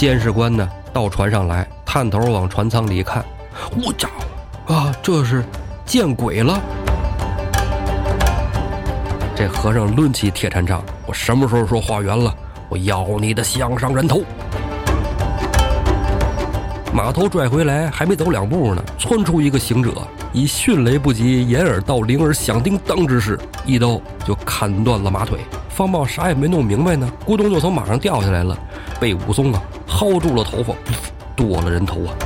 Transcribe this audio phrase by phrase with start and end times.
[0.00, 3.22] 监视官呢到船上来，探头往船舱里一看，
[3.84, 4.08] 我家
[4.66, 5.44] 伙啊，这是
[5.84, 6.58] 见鬼了！
[9.36, 12.34] 这和尚抡起铁禅杖，我什么时候说化缘了？
[12.70, 14.22] 我要你的项上人头！
[16.94, 19.92] 马头拽回来，还没走两步呢，窜出一个行者，
[20.32, 25.40] 以迅雷不及掩耳盗铃而响叮当之势，一刀就砍断了马腿。
[25.68, 28.56] 方茂啥也没弄明白呢，咕咚就从马上掉下来了，
[28.98, 29.62] 被武松啊
[30.00, 30.74] 薅住了头发，
[31.36, 32.16] 剁了人头啊！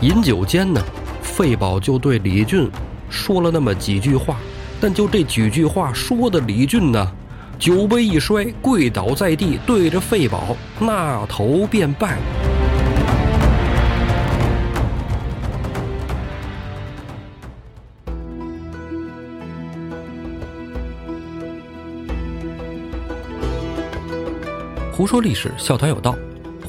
[0.00, 0.82] 饮酒间呢，
[1.22, 2.68] 费宝就对李俊
[3.08, 4.38] 说了那么几句话，
[4.80, 7.08] 但就这几句话说的李俊呢。
[7.56, 12.18] 酒杯一摔，跪倒在地，对着费宝那头便拜。
[24.92, 26.14] 胡说历史，笑谈有道，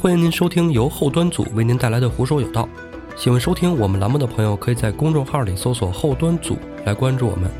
[0.02, 2.64] 欢迎您收听由后端组为您带来的《胡说有道》。
[3.22, 7.52] 喜欢收听我们栏目的朋友，可以在公众号里搜索“后端组”来关注我们。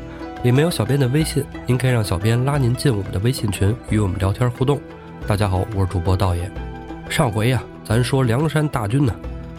[0.42, 4.80] 里面有小编的微信，您可以让小编拉您进我们的微信群，与我们聊天互动。
[5.26, 6.50] 大家好，我是主播道爷。
[7.10, 9.14] 上回呀，咱说梁山大军呢，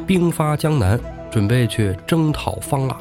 [0.07, 2.97] 兵发江南，准备去征讨方腊。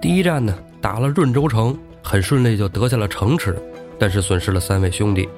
[0.00, 3.54] 第一战呢，打了润州城，很顺利就得下了城池，
[3.98, 5.28] 但是损失了三位兄弟。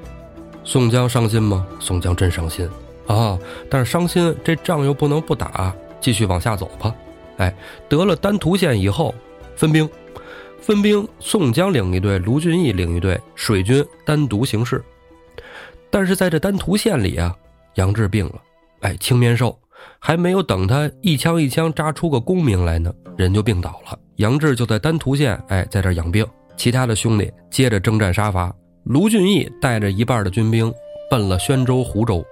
[0.67, 1.65] 宋江伤心吗？
[1.79, 2.69] 宋江真伤心
[3.07, 3.39] 啊！
[3.71, 6.93] 但是伤心，这仗又不能不打，继续往下走吧。
[7.37, 7.55] 哎，
[7.89, 9.15] 得了丹徒县以后，
[9.55, 9.89] 分兵。
[10.61, 14.83] 分兵，宋江领一队，卢俊义领一队，水军单独行事。
[15.89, 17.33] 但是在这丹徒县里啊，
[17.77, 18.43] 杨志病了，
[18.81, 19.57] 哎，青面兽
[20.01, 23.97] 还没有等他一枪一枪扎出个功名来呢，人就病倒了。
[24.17, 26.27] 杨志就在丹徒县，哎，在这养病。
[26.57, 28.53] 其他的兄弟接着征战杀伐。
[28.87, 30.73] 卢俊义带着一半的军兵
[31.11, 32.25] 奔了宣州、湖州，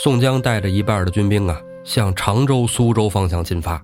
[0.00, 3.82] 宋江带着一半的军兵啊，向常州、苏州方向进发。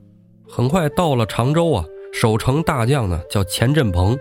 [0.49, 1.85] 很快到了常州啊。
[2.13, 4.17] 守城大将呢叫钱振鹏，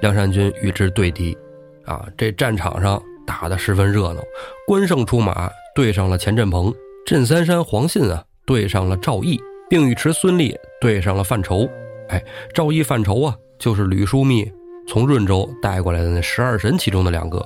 [0.00, 1.38] 梁山军与之对敌，
[1.84, 4.20] 啊，这战场上打得十分热闹。
[4.66, 6.74] 关胜出马对上了钱振鹏，
[7.06, 9.40] 镇三山黄信啊对上了赵毅，
[9.70, 11.68] 并尉迟孙立对上了范畴。
[12.08, 12.20] 哎，
[12.52, 14.50] 赵毅、范畴啊，就是吕书密
[14.86, 17.44] 从润州带过来的那十二神其中的两个。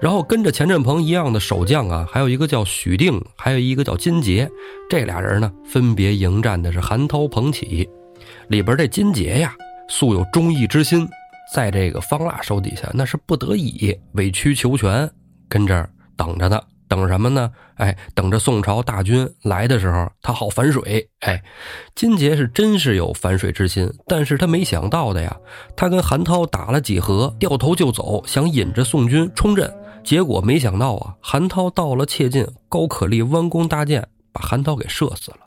[0.00, 4.50] 然后跟着钱振鹏一样的守将啊，还有一个叫许定，还有一个叫金杰。
[4.90, 7.88] 这俩人呢，分别迎战的是韩涛、彭起。
[8.48, 9.54] 里边这金杰呀，
[9.88, 11.08] 素有忠义之心，
[11.54, 15.10] 在这个方腊手底下，那是不得已委曲求全，
[15.48, 16.60] 跟这儿等着呢。
[16.94, 17.50] 等什么呢？
[17.74, 21.08] 哎，等着宋朝大军来的时候，他好反水。
[21.20, 21.42] 哎，
[21.96, 25.36] 金杰是真是有反水之心，但是他没想到的呀，
[25.76, 29.74] 他跟韩涛打了几合，掉头就走，想引着宋军冲阵，
[30.04, 35.38] 结果没想到啊，韩涛到了切近，高可立弯弓搭箭，把韩涛给射死了。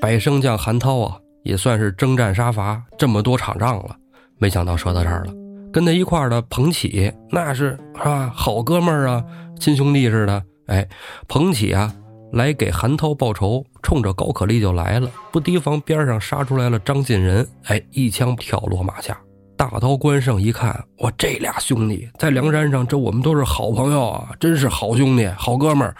[0.00, 1.16] 百胜将韩涛啊！
[1.42, 3.96] 也算是征战杀伐这么多场仗了，
[4.38, 5.32] 没想到说到这儿了。
[5.72, 9.24] 跟他一块儿的彭起，那是啊，好哥们儿啊，
[9.58, 10.42] 亲兄弟似的。
[10.70, 10.88] 哎，
[11.26, 11.92] 彭起啊，
[12.32, 19.18] 来给韩涛报仇，冲着高可立就来了，不提防边上杀出来了张进仁，哎，一枪挑落马下。
[19.56, 25.94] 大刀关胜一看，我这俩兄弟在梁山上，这我们都是好朋友啊，真是好兄弟、好哥们儿，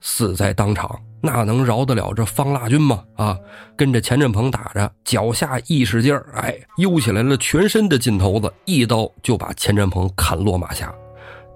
[0.00, 1.00] 死在当场。
[1.20, 3.02] 那能饶得了这方腊军吗？
[3.16, 3.36] 啊，
[3.74, 10.94] 跟着钱振鹏打着，脚下一使劲儿，哎，悠起来了全身的劲头子，一刀就把钱振鹏砍落马下。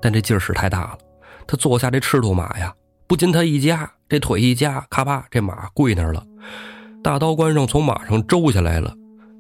[0.01, 0.99] 但这劲儿使太大了，
[1.49, 2.73] 他坐下这赤兔马呀，
[3.07, 6.23] 不禁他一夹，这腿一夹，咔吧，这马跪那儿了。
[7.03, 8.95] 大刀关胜从马上周下来了。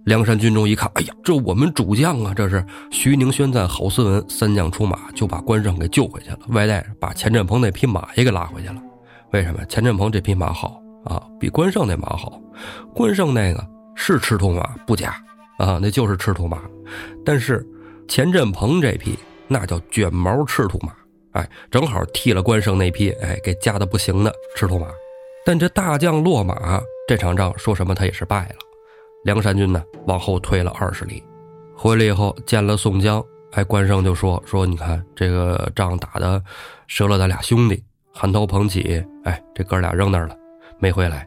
[0.07, 6.39] 梁山军中一看，哎呀，这我们主将啊，这是徐宁、宣赞、郝思文三将出马，就把关胜给救回去了。
[6.49, 8.81] 外带把钱振鹏那匹马也给拉回去了。
[9.33, 11.23] 为什么钱振鹏这匹马好啊？
[11.39, 12.41] 比关胜那马好。
[12.95, 13.63] 关胜那个
[13.95, 15.15] 是赤兔马不假
[15.59, 16.59] 啊，那就是赤兔马。
[17.23, 17.67] 但是
[18.09, 20.95] 钱振鹏这匹那叫卷毛赤兔马，
[21.39, 24.89] 哎，正好替了关胜那匹哎给夹的不行的赤兔马。
[25.45, 28.57] 但这大将落马，这场仗说什么他也是败了。
[29.25, 31.23] 梁山军呢往后退了二十里，
[31.77, 36.43] 回来以后见了宋江，哎，关胜就说说你看这个仗打的
[36.89, 37.83] 折了咱俩兄弟。
[38.13, 40.37] 韩涛、彭起，哎，这哥俩扔那儿了，
[40.81, 41.25] 没回来。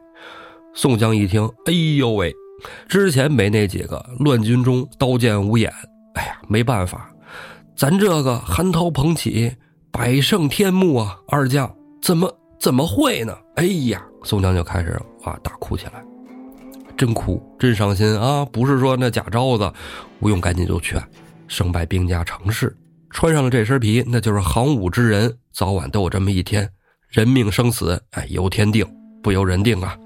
[0.74, 2.34] 宋江一听，哎呦喂，
[2.90, 5.72] 之前没那几个乱军中刀剑无眼，
[6.16, 7.10] 哎呀，没办法，
[7.78, 9.56] 咱这个韩涛、彭起，
[9.92, 11.70] 百胜天目啊，二将
[12.02, 13.38] 怎么怎么会呢？
[13.56, 16.04] 哎呀，宋江就开始哇大哭起来，
[16.96, 18.46] 真哭，真伤心啊！
[18.46, 19.72] 不是说那假招子，
[20.20, 21.02] 吴用赶紧就劝，
[21.48, 22.76] 胜败兵家常事，
[23.10, 26.68] 穿上了这身皮，那就是行武之人，早晚都有这么一天。
[27.10, 28.86] 人命生死，哎，由天定，
[29.22, 29.98] 不由人定啊。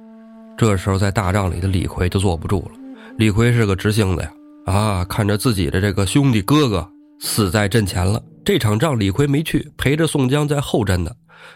[0.58, 2.72] 这时候在大帐里的李逵就坐不住了。
[3.18, 4.32] 李逵是个直性子呀，
[4.66, 6.90] 啊，看着自己的这个兄弟哥哥
[7.20, 11.12] 死在阵前了，这场仗李逵没去，陪着宋江在后阵呢。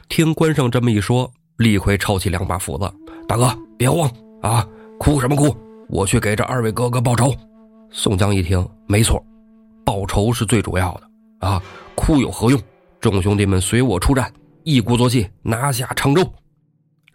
[0.08, 2.92] 听关胜这么一说，李逵抄起两把斧子，
[3.28, 4.10] 大哥别慌
[4.42, 4.68] 啊，
[4.98, 5.56] 哭什么哭？
[5.90, 7.34] 我去给这二位哥哥报仇。
[7.92, 9.24] 宋江一听，没错，
[9.84, 11.62] 报仇是最主要的啊，
[11.96, 12.62] 哭有何用？
[13.02, 14.32] 众兄弟们随我出战，
[14.64, 16.22] 一鼓作气拿下常州。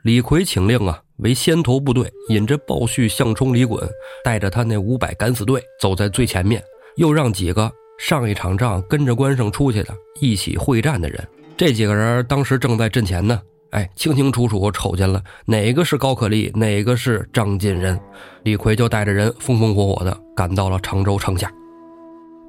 [0.02, 3.88] 李逵请令啊，为先头部队引着鲍旭、项冲、李衮，
[4.24, 6.62] 带着他那五百敢死队走在最前面，
[6.96, 11.26] 又让几个上一场仗跟着关胜出去的一起会战的人。
[11.56, 17.98] 这几个人当时正在阵前呢，哎，清清楚楚瞅见了哪个是高可立，哪个是张进仁。
[18.42, 21.50] 李逵就带着人风风火火的赶到了常州城下。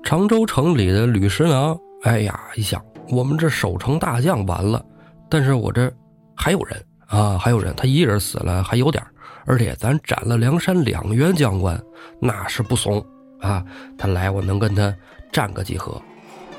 [0.03, 4.83] 常州城里的吕师郎，哎呀，一想，我们这守城大将完了，
[5.29, 5.91] 但是我这
[6.35, 9.03] 还有人啊，还有人，他一人死了还有点
[9.45, 11.79] 而且咱斩了梁山两员将官，
[12.19, 13.03] 那是不怂
[13.39, 13.63] 啊。
[13.97, 14.93] 他来，我能跟他
[15.35, 16.01] 战个几合。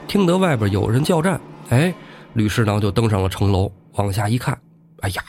[0.06, 1.40] 听得外边有人叫战，
[1.70, 1.94] 哎。
[2.34, 4.54] 吕师郎就登上了城楼，往下一看，
[5.00, 5.22] 哎呀，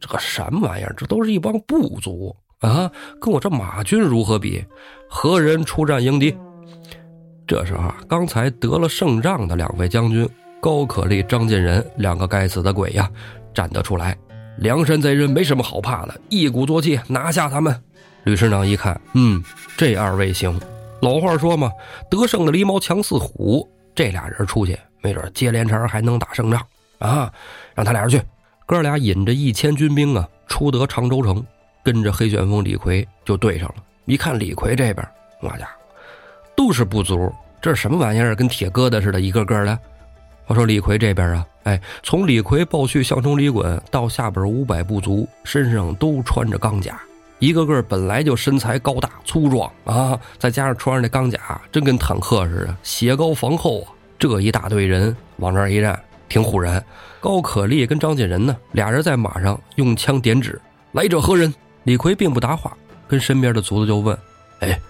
[0.00, 0.94] 这个什么玩意儿？
[0.96, 2.90] 这都是一帮部族啊，
[3.20, 4.64] 跟我这马军如何比？
[5.06, 6.34] 何人出战迎敌？
[7.46, 10.26] 这时候啊，刚才得了胜仗的两位将军
[10.58, 13.10] 高可立、张进仁两个该死的鬼呀，
[13.52, 14.16] 站得出来。
[14.56, 17.78] 梁山贼人没什么好怕的，一鼓作气拿下他们。
[18.24, 19.44] 吕师长一看，嗯，
[19.76, 20.58] 这二位行。
[21.00, 21.70] 老话说嘛，
[22.10, 24.78] 得胜的狸猫强似虎，这俩人出去。
[25.02, 26.60] 没准接连茬还能打胜仗
[26.98, 27.32] 啊！
[27.74, 28.20] 让他俩人去，
[28.64, 31.44] 哥俩引着一千军兵啊，出得常州城，
[31.84, 33.74] 跟着黑旋风李逵就对上了。
[34.06, 35.06] 一看李逵这边，
[35.40, 35.68] 我家
[36.56, 38.34] 都是部族，这是什么玩意儿？
[38.34, 39.78] 跟铁疙瘩似的，一个个的。
[40.46, 47.00] 我说李逵这边啊，哎，从李逵、鲍旭、项冲、李衮到下边五百步卒，身上都穿着钢甲，
[47.38, 53.92] 一个个本来就身材高大粗壮啊，再加上穿上那钢甲，真跟坦克似的，斜高防厚啊。
[54.18, 56.82] 这一大队人往这儿一站，挺唬人。
[57.20, 60.58] 高可立跟张进仁呢，俩人在马上用枪点指
[60.92, 61.52] ：“来者何人？”
[61.84, 62.74] 李逵并不答话，
[63.06, 64.16] 跟身边的卒子就问
[64.60, 64.80] ：“哎，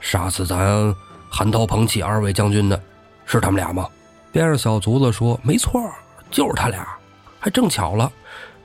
[0.00, 0.92] 杀死咱
[1.30, 2.82] 韩涛、彭起二位将军的，
[3.24, 3.88] 是他们俩吗？”
[4.32, 5.80] 边上小卒子说：“没错，
[6.30, 6.84] 就是他俩。
[7.38, 8.10] 还正巧了，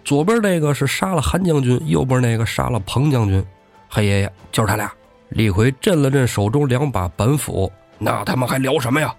[0.07, 3.45] 左边那个是杀了韩将军，右边那个杀了彭将军。
[3.89, 4.89] 黑爷爷就是他俩。”
[5.27, 7.69] 李逵震了震手中两把板斧
[7.99, 9.13] ：“那他们还聊什么呀？”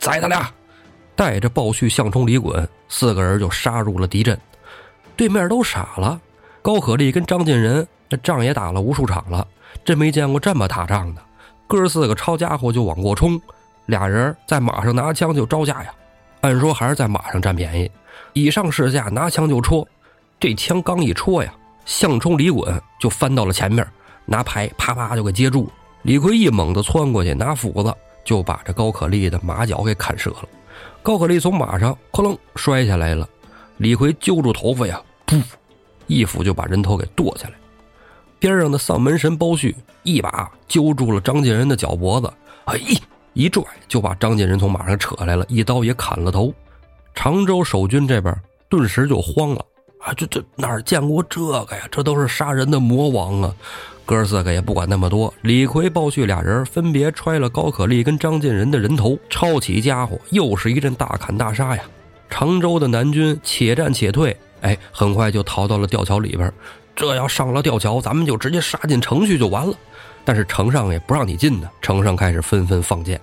[0.00, 0.50] 宰他俩，
[1.14, 4.40] 带着鲍旭、项冲、李衮四个人就杀入了敌阵。
[5.14, 6.18] 对面都傻了。
[6.62, 9.46] 高可立跟张进仁那仗也打了无数场了，
[9.84, 11.20] 真没见过这么打仗的。
[11.66, 13.38] 哥四个抄家伙就往过冲，
[13.84, 15.92] 俩人在马上拿枪就招架呀。
[16.40, 17.90] 按说还是在马上占便宜，
[18.32, 19.86] 以上试下拿枪就戳。
[20.40, 21.54] 这枪刚一戳呀，
[21.84, 23.86] 向冲、李衮就翻到了前面，
[24.24, 25.70] 拿牌啪啪就给接住。
[26.02, 27.94] 李逵一猛子窜过去拿斧子。
[28.22, 30.44] 就把这高可立的马脚给砍折了，
[31.02, 33.26] 高可立从马上哐啷摔下来了，
[33.78, 35.42] 李逵揪住头发呀，噗，
[36.06, 37.54] 一斧就把人头给剁下来。
[38.38, 42.30] 边上的丧门神包旭一把揪住了张进仁的脚脖子，
[42.66, 42.78] 哎，
[43.32, 46.52] 一拽就把张进仁从马上扯来了，一刀也砍了头。
[47.14, 48.38] 常州守军这边
[48.68, 49.64] 顿时就慌了
[50.00, 51.86] 啊，这这哪儿见过这个呀？
[51.90, 53.54] 这都是杀人的魔王啊！
[54.06, 61.82] 哥四个也不管那么多，李逵、鲍旭俩人分别揣了高可立跟张进仁的人头，抄起家伙，又是一阵大砍大杀呀！
[62.28, 66.52] 常州的南军且战且退，哎，很快就逃到了吊桥里边。
[66.96, 69.74] 这要上了吊桥，咱们就直接杀进城去就完了。
[70.24, 73.20] 但是城上也不让你进呢，城上开始纷纷放箭。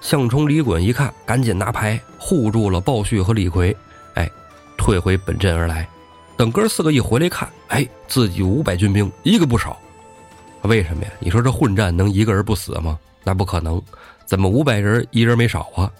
[0.00, 3.76] 项冲、李衮一看，赶紧拿牌护住了鲍旭和李逵，
[4.14, 4.28] 哎，
[4.76, 5.88] 退回本阵而来。
[6.36, 9.78] 等哥四个一回来看，哎，自己五百军兵一个不少。
[10.62, 11.10] 为什么呀？
[11.18, 12.98] 你说这混战能一个人不死吗？
[13.22, 13.80] 那不可能，
[14.26, 15.90] 怎么五百人一人没少啊？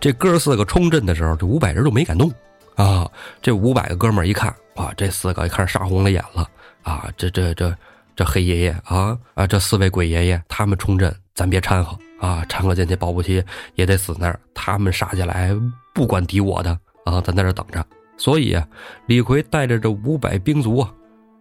[0.00, 2.32] 这哥四个冲阵的时候，这五百人就没敢动
[2.74, 3.08] 啊！
[3.40, 6.48] 这五百个哥们儿一看，哇，这四个开始杀红了眼了
[6.82, 7.08] 啊！
[7.16, 7.72] 这这这
[8.16, 9.46] 这黑爷爷啊啊！
[9.46, 12.44] 这四位鬼爷爷他们冲阵，咱别掺和啊！
[12.48, 13.44] 掺和进去，保不齐
[13.74, 14.40] 也得死那儿。
[14.54, 15.54] 他们杀进来，
[15.92, 16.70] 不管敌我的
[17.04, 17.84] 啊，咱在这等着。
[18.16, 18.66] 所以啊，
[19.06, 20.92] 李逵带着这五百兵卒啊。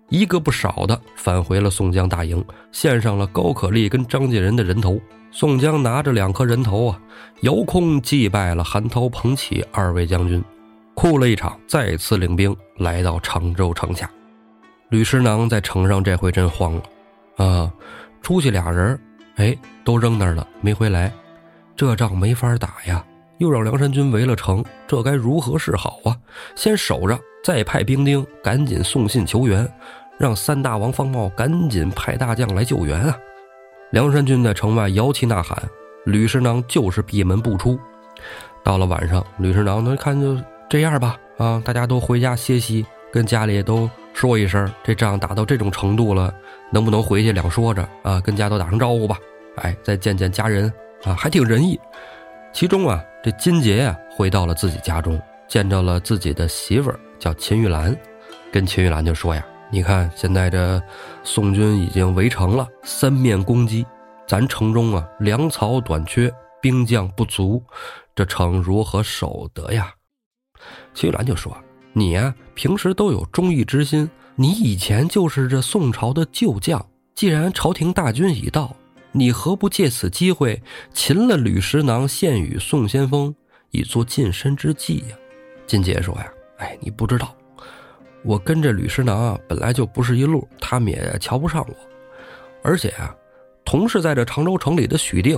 [0.09, 4.99] 一个不少的返回了宋江大营，献上了高可立跟张进仁的人头。
[5.31, 7.01] 宋江拿着两颗人头啊，
[7.43, 10.43] 遥空祭拜了韩涛、彭起二位将军，
[10.93, 14.11] 哭了一场，再次领兵来到常州城下。
[14.89, 16.83] 吕师囊在城上这回真慌了，
[17.45, 17.73] 啊，
[18.21, 18.99] 出去俩人，
[19.35, 21.09] 哎，都扔那儿了，没回来，
[21.73, 23.01] 这仗没法打呀。
[23.41, 26.15] 又让梁山军围了城，这该如何是好啊？
[26.55, 29.67] 先守着，再派兵丁赶紧送信求援，
[30.19, 33.17] 让三大王方茂赶紧派大将来救援啊！
[33.89, 35.57] 梁山军在城外摇旗呐喊，
[36.05, 37.79] 吕师囊就是闭门不出。
[38.63, 46.31] 到了晚上，吕师囊那看就这样吧，啊，大家都回家歇息，跟家里都说一声，这仗打到这种程度了，
[46.69, 48.21] 能不能回去两说着啊？
[48.21, 49.17] 跟家都打声招呼吧，
[49.55, 50.71] 哎，再见见家人
[51.03, 51.79] 啊，还挺仁义。
[52.53, 57.95] 其中啊，这金杰呀回到了自己家中，见着了自己的媳妇儿，叫秦玉兰，
[58.51, 60.81] 跟秦玉兰就说呀：“你看现在这
[61.23, 63.85] 宋军已经围城了，三面攻击，
[64.27, 67.63] 咱城中啊粮草短缺，兵将不足，
[68.15, 69.93] 这城如何守得呀？”
[70.95, 71.55] 秦玉兰就说
[71.93, 78.75] ：“你呀平时都有忠义之心，你以前就是这宋朝的旧将，既然朝廷大军已到。”
[79.13, 80.61] 你何不借此机会
[80.93, 83.33] 擒了吕石囊，献与宋先锋，
[83.71, 85.17] 以作近身之计呀？
[85.67, 87.35] 金杰说呀：“哎，你不知道，
[88.23, 91.75] 我跟着吕石囊啊，本来就不是一路，他们也瞧不上我。
[92.63, 93.13] 而且啊，
[93.65, 95.37] 同是在这常州城里的许定，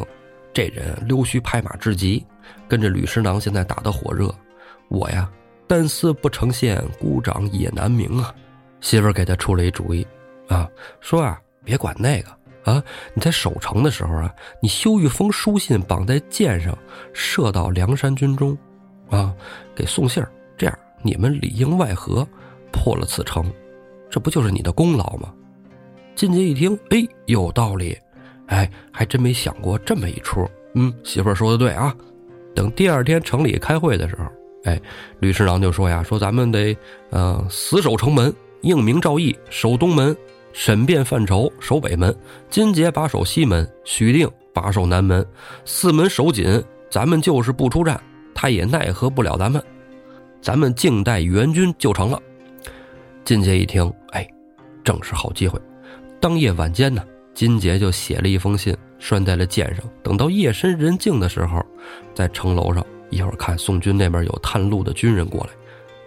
[0.53, 2.23] 这人溜须拍马之极，
[2.67, 4.33] 跟着吕石囊现在打得火热，
[4.87, 5.27] 我呀，
[5.65, 8.33] 单丝不成线，孤掌也难鸣啊。
[8.81, 10.05] 媳妇儿给他出了一主意，
[10.47, 12.29] 啊，说啊，别管那个。”
[12.63, 12.83] 啊！
[13.13, 16.77] 你在守城的时候啊，你修一封书信，绑在箭上，
[17.13, 18.57] 射到梁山军中，
[19.09, 19.33] 啊，
[19.75, 20.31] 给送信儿。
[20.57, 22.27] 这样你们里应外合，
[22.71, 23.51] 破了此城，
[24.09, 25.33] 这不就是你的功劳吗？
[26.15, 27.97] 金杰一听，哎，有道理，
[28.47, 30.47] 哎，还真没想过这么一出。
[30.75, 31.93] 嗯，媳妇儿说的对啊。
[32.55, 34.25] 等第二天城里开会的时候，
[34.63, 34.79] 哎，
[35.19, 36.77] 吕师长就说呀，说咱们得，
[37.09, 40.15] 呃，死守城门，应明诏议，守东门。
[40.53, 42.15] 审辩范畴守北门，
[42.49, 45.25] 金杰把守西门，许定把守南门，
[45.65, 46.63] 四门守紧。
[46.89, 47.99] 咱们就是不出战，
[48.35, 49.61] 他也奈何不了咱们。
[50.39, 52.21] 咱们静待援军就成了。
[53.25, 54.27] 金杰一听，哎，
[54.83, 55.59] 正是好机会。
[56.19, 59.83] 当夜晚间呢，金杰就写了一封信，拴在了箭上。
[60.03, 61.65] 等到夜深人静的时候，
[62.13, 65.49] 在城楼上一会儿看宋军那边有探路的军人过来，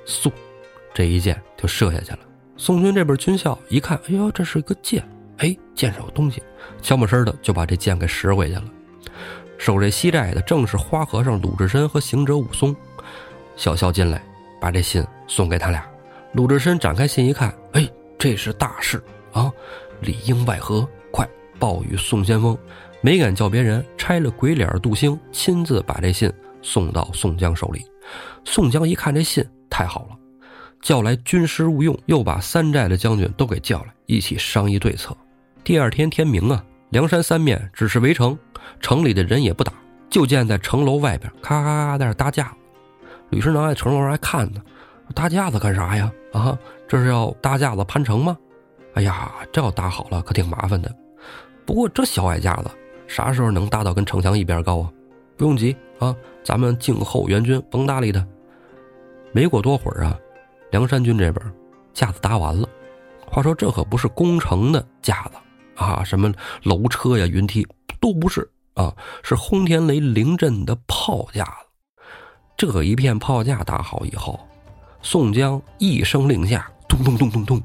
[0.07, 0.31] 嗖，
[0.95, 2.19] 这一箭就射下去了。
[2.57, 5.07] 宋军这边军校一看，哎呦，这是一个剑，
[5.39, 6.43] 哎，剑上有东西，
[6.83, 8.65] 悄没声的就把这剑给拾回去了。
[9.59, 12.75] 守这西寨的正是花和尚鲁智深和行者武松，
[13.57, 14.23] 小校进来，
[14.61, 15.87] 把这信送给他俩。
[16.33, 19.51] 鲁智深展开信一看，哎，这是大事啊，
[20.01, 22.57] 里应外合，快报与宋先锋。
[23.01, 27.85] 没敢叫别人，拆了鬼脸杜兴，亲自把这信送到宋江手里。
[28.45, 30.26] 宋江一看这信，太好了。
[30.87, 35.17] 叫来军师吴用，又把三寨的将军都给叫来，一起商议对策。
[35.65, 38.39] 第二天天明啊，梁山三面只是围城，
[38.79, 39.73] 城里的人也不打，
[40.09, 42.55] 就见在城楼外边咔咔咔在那搭架子。
[43.31, 44.63] 吕师囊在城楼上还看呢，
[45.13, 46.09] 搭架子干啥呀？
[46.33, 48.39] 啊，这是要搭架子攀城吗？
[48.95, 50.95] 哎呀，这要搭好了可挺麻烦的。
[51.65, 52.71] 不过这小矮架子
[53.09, 54.93] 啥时候能搭到跟城墙一边高啊？
[55.37, 56.15] 不用急啊，
[56.45, 58.25] 咱们静候援军，甭搭理他。
[59.33, 60.17] 没过多会儿啊。
[60.71, 61.53] 梁山军这边
[61.95, 62.69] 架子搭完了，
[63.31, 65.39] 话说这可不是攻城的架子
[65.77, 66.33] 啊，什么
[66.63, 67.67] 楼车呀、云梯
[68.01, 71.51] 都不是啊，是轰天雷临阵的炮架子。
[72.57, 74.39] 这一片炮架打好以后，
[75.03, 77.63] 宋江一声令下，咚咚咚咚咚，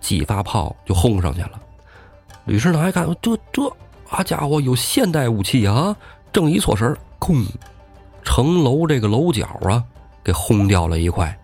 [0.00, 1.60] 几发炮就轰上去了。
[2.44, 3.62] 吕师长还看这这
[4.08, 5.96] 啊家伙有现代武器啊，
[6.32, 7.44] 正一错神空，
[8.22, 9.82] 城楼这个楼角啊
[10.22, 11.38] 给轰掉了一块。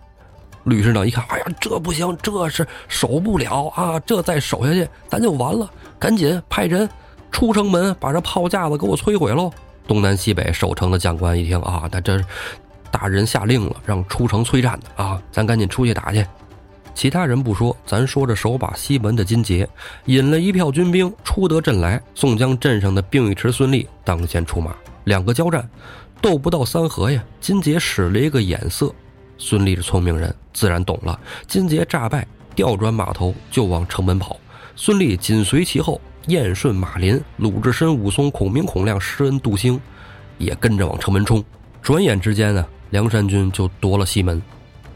[0.65, 3.99] 吕师长一看，哎呀，这不行，这是守不了啊！
[4.01, 5.69] 这再守下去，咱就完了。
[5.97, 6.87] 赶紧派人
[7.31, 9.51] 出城门，把这炮架子给我摧毁喽！
[9.87, 12.19] 东南西北守城的将官一听啊，那这
[12.89, 16.25] 大人下令了，让出城催战的啊，咱赶紧出去打去。
[16.95, 19.67] 其他人不说，咱说着手把西门的金杰，
[20.05, 22.01] 引了一票军兵出得阵来。
[22.15, 25.69] 宋江镇上的并尉迟孙立当先出马，两个交战，
[26.21, 27.23] 斗不到三合呀。
[27.39, 28.91] 金杰使了一个眼色。
[29.37, 31.19] 孙立是聪明人，自然懂了。
[31.47, 32.25] 金杰诈败，
[32.55, 34.39] 调转马头就往城门跑。
[34.75, 39.79] 孙立紧随其后，燕顺、马林、鲁智深、武松、孔明、孔亮、施恩、杜兴，
[40.37, 41.43] 也跟着往城门冲。
[41.81, 44.41] 转眼之间呢，梁山军就夺了西门，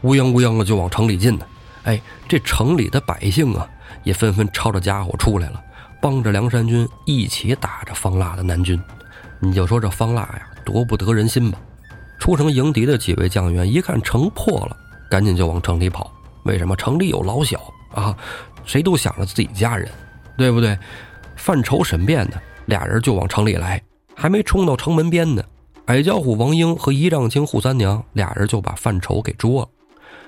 [0.02, 1.46] 乌泱乌泱的就往城里进呢。
[1.84, 3.68] 哎，这城里的百姓啊，
[4.02, 5.62] 也纷纷抄着家伙出来了，
[6.00, 8.78] 帮着梁山军一起打着方腊的南军。
[9.38, 11.58] 你就说这方腊呀，多不得人心吧？
[12.20, 14.76] 出城迎敌的几位将员一看城破了，
[15.10, 16.12] 赶紧就往城里跑。
[16.44, 16.76] 为什么？
[16.76, 17.58] 城里有老小
[17.92, 18.14] 啊，
[18.64, 19.88] 谁都想着自己家人，
[20.36, 20.78] 对不对？
[21.34, 23.82] 犯愁审辩的俩人就往城里来，
[24.14, 25.42] 还没冲到城门边呢，
[25.86, 29.68] 矮脚虎王英和仪仗卿扈三娘俩人就把范畴给捉了。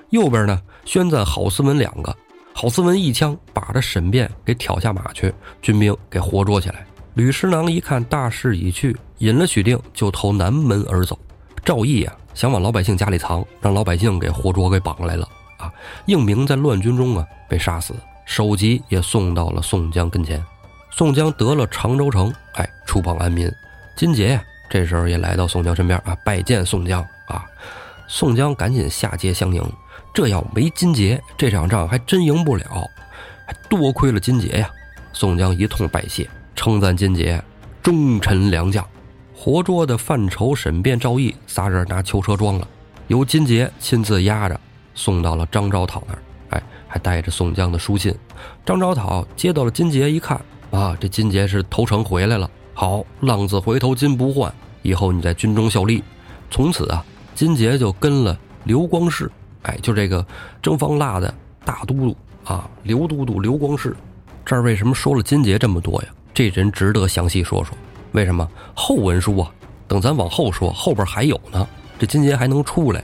[0.09, 2.15] 右边呢，宣赞、郝思文两个，
[2.55, 5.31] 郝思文一枪把这沈辩给挑下马去，
[5.61, 6.85] 军兵给活捉起来。
[7.13, 11.17] 吕师囊一看大势已去，引了许定就投南门而走。
[11.63, 15.27] 赵毅啊，想往老百姓家里藏，让老百姓给活捉给绑来了
[15.57, 15.71] 啊。
[16.05, 20.43] 应明在乱军中啊被杀死，首级也送到了宋江跟前。
[20.91, 23.51] 宋江得了常州城，哎，出榜安民。
[23.95, 24.43] 金杰呀。
[24.69, 27.45] 这时候也来到宋江身边啊，拜见宋江啊！
[28.07, 29.63] 宋江赶紧下阶相迎。
[30.15, 32.89] 这要没金杰，这场仗还真赢不了。
[33.45, 34.71] 还多亏了金杰呀！
[35.11, 37.39] 宋江一通拜谢，称赞金杰
[37.83, 38.83] 忠臣良将。
[39.43, 42.65] 活捉的范畴、沈辩、赵毅仨人拿囚车装了，
[43.07, 44.57] 由金杰亲自押着
[44.95, 46.23] 送到了张昭讨那儿。
[46.51, 48.15] 哎，还带着宋江的书信。
[48.65, 50.39] 张昭讨接到了金杰，一看
[50.71, 52.49] 啊，这金杰是投诚回来了。
[52.73, 54.49] 好，浪子回头金不换。
[54.81, 56.01] 以后你在军中效力，
[56.49, 57.03] 从此啊，
[57.35, 59.29] 金杰就跟了刘光世，
[59.63, 60.25] 哎，就这个
[60.61, 61.33] 征方腊的
[61.65, 63.93] 大都督啊，刘都督刘光世。
[64.45, 66.07] 这儿为什么说了金杰这么多呀？
[66.33, 67.75] 这人值得详细说说。
[68.13, 68.47] 为什么？
[68.73, 69.51] 后文书啊，
[69.87, 71.67] 等咱往后说，后边还有呢。
[71.99, 73.03] 这金杰还能出来？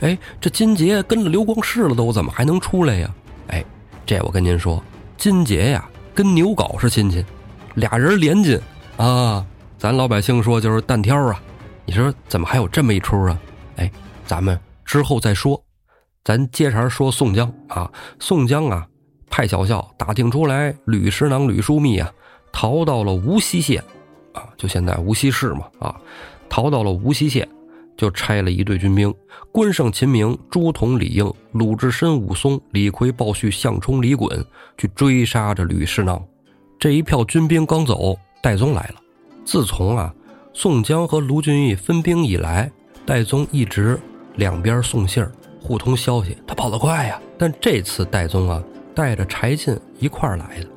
[0.00, 3.14] 哎，这金杰跟了刘光世了，都怎么还能出来呀？
[3.48, 3.64] 哎，
[4.04, 4.82] 这我跟您说，
[5.16, 7.24] 金杰呀，跟牛皋是亲戚，
[7.74, 8.60] 俩人连襟
[8.96, 9.44] 啊。
[9.78, 11.40] 咱老百姓说就是单挑啊，
[11.84, 13.38] 你说怎么还有这么一出啊？
[13.76, 13.90] 哎，
[14.26, 15.62] 咱们之后再说，
[16.24, 17.90] 咱接茬说宋江啊。
[18.18, 18.86] 宋江啊，
[19.30, 22.10] 派小校打听出来，吕师囊、吕书密啊，
[22.52, 23.82] 逃到了无锡县，
[24.34, 25.96] 啊，就现在无锡市嘛，啊，
[26.50, 27.48] 逃到了无锡县，
[27.96, 29.14] 就差了一队军兵，
[29.50, 34.44] 关胜、秦明、朱仝、李应、鲁智深、武松、李逵、鲍旭、项冲、李衮
[34.76, 36.22] 去追杀着吕世囊。
[36.78, 38.96] 这一票军兵刚走，戴宗来了。
[39.44, 40.12] 自从啊，
[40.52, 42.70] 宋江和卢俊义分兵以来，
[43.06, 43.98] 戴宗一直
[44.36, 45.30] 两边送信儿，
[45.62, 46.36] 互通消息。
[46.46, 48.62] 他跑得快呀，但这次戴宗啊，
[48.94, 50.68] 带着柴进一块儿来的。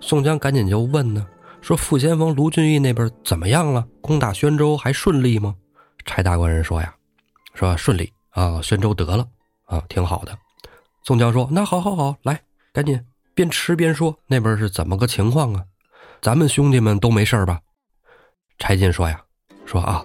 [0.00, 1.26] 宋江赶紧就问呢，
[1.68, 3.86] 说副先锋卢俊义那边怎么样了？
[4.00, 5.54] 攻打宣州还顺利吗？
[6.06, 6.94] 柴大官人说呀，
[7.52, 9.28] 说顺利啊，宣州得了
[9.66, 10.34] 啊，挺好的。
[11.04, 12.40] 宋江说，那好好好，来，
[12.72, 12.98] 赶紧
[13.34, 15.62] 边吃边说，那边是怎么个情况啊？
[16.22, 17.60] 咱们兄弟们都没事吧？
[18.58, 19.20] 柴进说呀，
[19.66, 20.02] 说啊，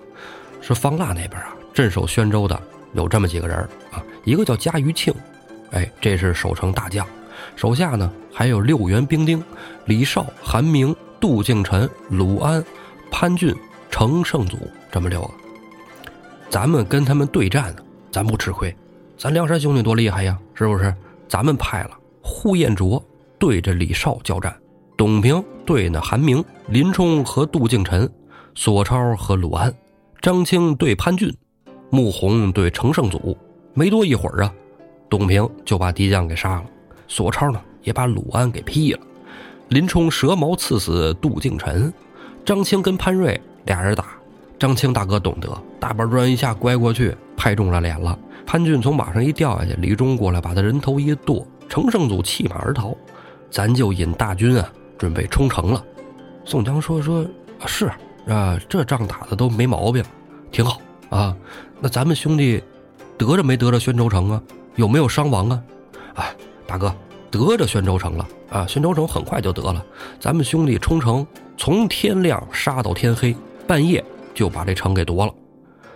[0.60, 3.58] 说方腊那边啊，镇守宣州的有这么几个人
[3.89, 5.15] 啊，一个叫嘉余庆，
[5.71, 7.08] 哎，这是守城大将，
[7.56, 9.41] 手下呢还有六员兵丁，
[9.86, 10.93] 李绍、韩明、
[11.24, 12.62] 杜敬臣、鲁安、
[13.10, 13.56] 潘俊、
[13.90, 14.58] 程胜祖
[14.92, 15.32] 这么六个。
[16.50, 17.74] 咱们跟他们对战，
[18.12, 18.76] 咱不吃亏，
[19.18, 20.94] 咱梁山兄弟多厉害呀，是不是？
[21.30, 23.02] 咱们派了呼延灼
[23.40, 24.54] 对着李绍交战，
[24.98, 28.12] 董平对那韩明、林冲和杜敬臣。
[28.54, 29.74] 索超和鲁安，
[30.22, 31.34] 张青对潘俊，
[31.90, 33.38] 穆弘对程胜祖。
[33.74, 34.54] 没多一会儿啊，
[35.10, 36.66] 董平就把敌将给杀了，
[37.08, 39.00] 索超呢也把鲁安给劈了，
[39.74, 41.92] 林冲蛇矛刺死杜敬臣，
[42.46, 44.06] 张青跟潘瑞俩人打，
[44.60, 48.16] 张青大哥懂得，大板砖一下拐过去，拍中了脸了。
[48.46, 52.96] 潘俊从马上一掉下去，李忠过来把他人头一剁，程胜祖弃马而逃。
[53.50, 55.84] 咱就引大军啊，准备冲城了。
[56.46, 57.26] 宋江说说，
[57.66, 57.90] 是。
[58.28, 60.04] 啊，这仗打的都没毛病，
[60.52, 61.36] 挺好啊。
[61.80, 62.62] 那咱们兄弟
[63.18, 64.44] 得着没得着宣州城啊？
[64.76, 65.64] 有没有伤亡啊？
[66.14, 66.32] 哎，
[66.68, 66.96] 大哥，
[67.34, 68.67] 得着宣州城了啊！
[68.67, 69.84] 宣州城很快就得了。
[70.19, 71.26] 咱们兄弟冲城，
[71.58, 75.34] 从天亮杀到天黑，半夜就把这城给夺了。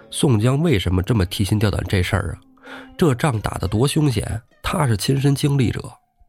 [0.09, 2.41] 宋江为什么这么提心吊胆这事儿啊？
[2.97, 5.79] 这仗打得多凶险，他是亲身经历者。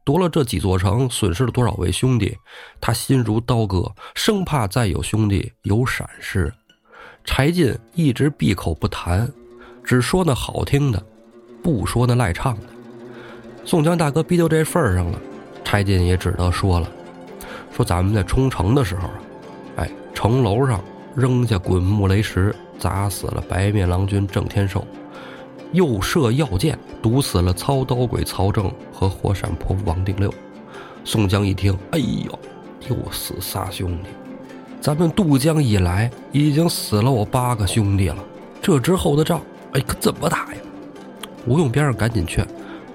[0.03, 2.37] 夺了这几座城，损失了多少位兄弟？
[2.79, 6.53] 他心如刀割，生怕再有兄弟有闪失。
[7.23, 9.27] 柴进一直闭口不谈，
[9.83, 11.03] 只说那好听的，
[11.63, 12.67] 不说那赖唱的。
[13.69, 15.21] 宋江大哥逼到这份儿上了，
[15.63, 16.89] 柴进也只得说了
[17.71, 19.13] ：“说咱们在冲城的时候啊，
[19.75, 24.83] 哎，城楼上扔下滚木雷石，砸死了白面郎君郑天寿。”
[25.71, 30.33] 又射药箭，毒死了操刀鬼曹正和火闪婆王定六。
[31.03, 32.39] 宋江一听，哎呦，
[32.89, 34.09] 又死仨兄弟！
[34.81, 38.17] 咱们渡江以来，已经死了我八个兄弟了。
[38.63, 39.39] 这之后的仗，
[39.73, 40.61] 哎，可怎么打呀？
[41.45, 42.43] 吴用边上赶紧劝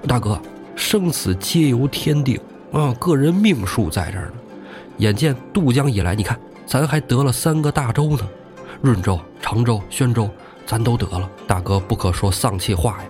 [0.05, 0.37] 大哥
[0.75, 2.39] ：“生死皆由天定
[2.71, 4.33] 啊，个人命数在这儿呢。
[4.97, 8.27] 眼见渡江以来，你看咱还得了三个大州呢，
[8.81, 10.29] 润州、常州、宣州。”
[10.67, 13.09] 咱都得了，大哥不可说丧气话呀！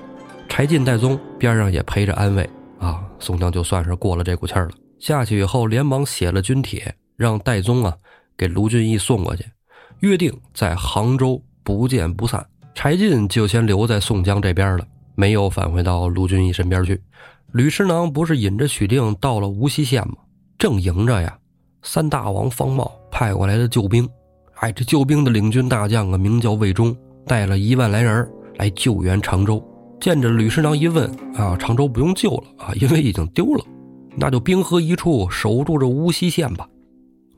[0.49, 2.49] 柴进、戴宗边上也陪着安慰
[2.80, 3.01] 啊。
[3.17, 4.71] 宋江就算是过了这股气儿了。
[4.99, 7.95] 下去以后，连忙写了军帖，让戴宗啊
[8.36, 9.45] 给卢俊义送过去，
[10.01, 12.45] 约定在杭州不见不散。
[12.73, 17.01] 柴进就先留在宋江这边了，没有返回到卢俊义身边去。
[17.56, 20.15] 吕师囊不是引着许定到了无锡县吗？
[20.58, 21.39] 正迎着呀，
[21.84, 24.06] 三大王方茂派过来的救兵。
[24.56, 26.94] 哎，这救兵的领军大将啊，名叫魏忠，
[27.26, 29.65] 带了一万来人来救援常州。
[30.02, 33.63] 见着吕师囊一问啊，常州不用救了啊，因为已经丢了，
[34.18, 36.68] 那就兵合一处，守住这无锡县吧。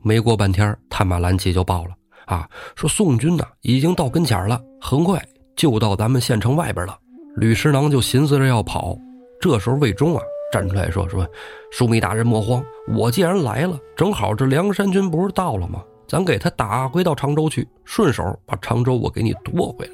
[0.02, 1.90] 没过半天，探马蓝旗就报了
[2.26, 6.98] 啊，说宋军呢已经到跟前了，很快就到咱们县城外边了。
[7.36, 8.98] 吕师囊就寻思着要跑。
[9.40, 10.22] 这时候，魏忠啊
[10.52, 11.26] 站出来说：“说，
[11.72, 15.82] 枢密大人莫慌，我既然来了，正好这梁山军不是到了吗？
[16.06, 19.92] 咱给他打回到常州去，顺手把常州我给你夺回来。”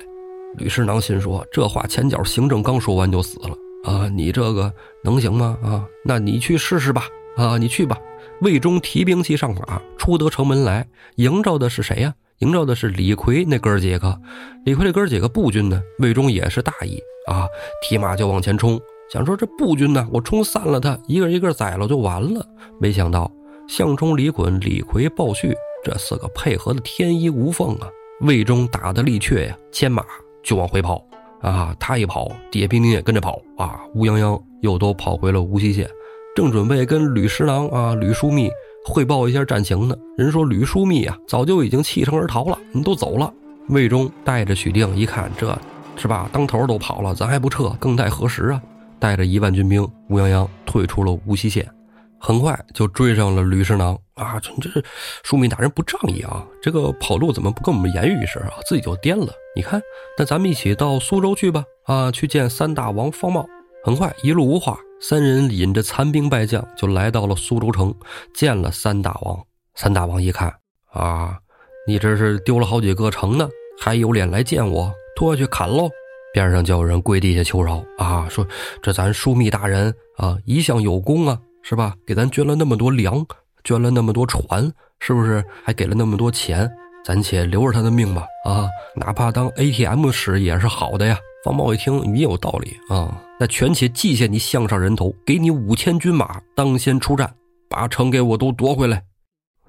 [0.56, 3.50] 吕师囊心说：“这话前脚行政刚说完就死了
[3.84, 4.08] 啊！
[4.08, 5.58] 你这个能行吗？
[5.62, 7.02] 啊，那你去试试吧！
[7.36, 7.98] 啊，你去吧。”
[8.40, 12.14] 魏忠提兵器上马，出得城门来，迎着的是谁呀？
[12.38, 14.20] 迎着的是李逵那哥几个。
[14.64, 15.82] 李逵这哥几个步军呢？
[15.98, 17.46] 魏忠也是大意啊，
[17.82, 18.80] 提马就往前冲。
[19.10, 22.44] 想说这步军呢，我冲散了他，一个一个宰了就完了。
[22.80, 23.30] 没想到
[23.68, 27.88] 项冲、李衮、李逵、鲍旭这四个配合的天衣无缝啊！
[28.22, 30.04] 魏忠打的力却呀，牵马
[30.42, 31.04] 就往回跑
[31.42, 31.76] 啊！
[31.78, 33.80] 他一跑，底下兵丁也跟着跑啊！
[33.94, 35.88] 乌泱泱又都跑回了无锡县，
[36.34, 38.50] 正准备跟吕师囊啊、吕枢密
[38.86, 39.94] 汇报一下战情呢。
[40.16, 43.32] 人说吕枢密啊，早就已经弃城而逃了，人都走了。
[43.68, 45.56] 魏忠带着许定一看，这
[45.96, 46.28] 是吧？
[46.32, 48.62] 当头都跑了，咱还不撤，更待何时啊？
[49.04, 51.70] 带着一万军兵，乌泱泱退出了无锡县，
[52.18, 54.40] 很快就追上了吕世囊啊！
[54.40, 54.82] 这这
[55.22, 56.42] 枢密大人不仗义啊！
[56.62, 58.54] 这个跑路怎么不跟我们言语一声啊？
[58.66, 59.30] 自己就颠了。
[59.54, 59.78] 你看，
[60.16, 61.62] 那咱们一起到苏州去吧！
[61.84, 63.46] 啊，去见三大王方茂。
[63.84, 67.94] 很快一路无话，三人引着残兵败将就来到了苏州城，
[68.32, 69.38] 见了三大王。
[69.74, 70.50] 三大王一看
[70.90, 71.38] 啊，
[71.86, 73.46] 你这是丢了好几个城呢，
[73.78, 74.90] 还有脸来见我？
[75.14, 75.90] 拖下去砍喽！
[76.34, 78.44] 边上叫人跪地下求饶啊，说
[78.82, 81.94] 这咱枢密大人啊一向有功啊，是吧？
[82.04, 83.24] 给咱捐了那么多粮，
[83.62, 85.42] 捐了那么多船，是不是？
[85.62, 86.68] 还给了那么多钱，
[87.04, 91.16] 咱且留着他的命吧啊，哪怕当 ATM 使也是好的呀。
[91.44, 97.32] 方茂一听，你有道理啊，那全且记下你项上人头，给你五千军马，当先出战，
[97.70, 99.00] 把城给我都夺回来。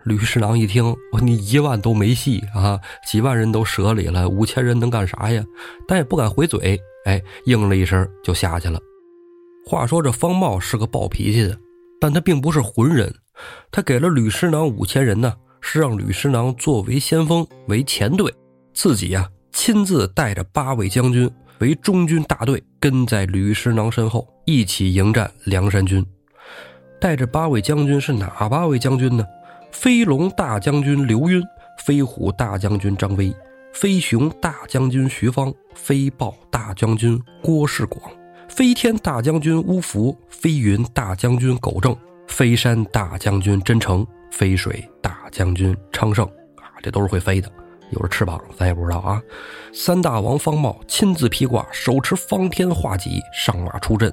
[0.06, 5.44] 吕侍郎一听，我你一万都没戏啊，几万人都折里了，五千人能干啥呀？
[5.88, 8.80] 但也不敢回嘴，哎，应了一声就下去了。
[9.65, 11.58] 话说这方茂是个暴脾气的，
[12.00, 13.12] 但他并不是浑人，
[13.72, 18.32] 他给了吕师囊五千人呢，是让吕师囊作为先锋为前队，
[18.76, 26.06] 自己呀亲自带着八位将军为中军大队，跟在吕师囊身后一起迎战梁山军。
[27.02, 29.26] 带着八位将军是哪八位将军呢？
[29.76, 31.44] 飞龙大将军刘赟，
[31.78, 33.36] 飞虎大将军张威，
[33.74, 38.02] 飞熊大将军徐芳，飞豹大将军郭世广，
[38.48, 41.96] 飞天大将军乌福，飞云大将军苟正，
[42.28, 47.52] 飞山大将军真诚，飞水大将军昌盛啊，这都是会飞的，
[47.92, 49.22] 有着翅膀，咱也不知道啊。
[49.74, 54.12] 三大王方茂亲自披挂，手持方天画戟，上马出阵，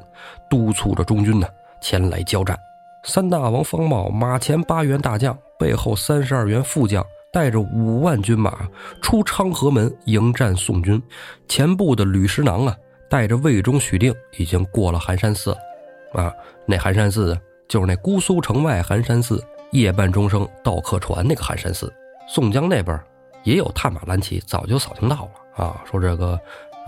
[0.51, 1.47] 督促着中军呢
[1.81, 2.59] 前来交战。
[3.05, 5.37] 三大王方茂马前八员大将。
[5.59, 8.69] 背后三十二员副将带着五万军马
[9.01, 11.01] 出昌河门迎战宋军，
[11.47, 12.77] 前部的吕师囊啊，
[13.09, 15.57] 带着魏忠、许定已经过了寒山寺了。
[16.15, 16.35] 啊，
[16.67, 17.39] 那寒山寺
[17.69, 21.93] 就是那姑苏城外寒山寺，夜半钟声到客船那个寒山寺。
[22.29, 23.01] 宋江那边
[23.45, 26.37] 也有探马蓝旗，早就扫听到了啊，说这个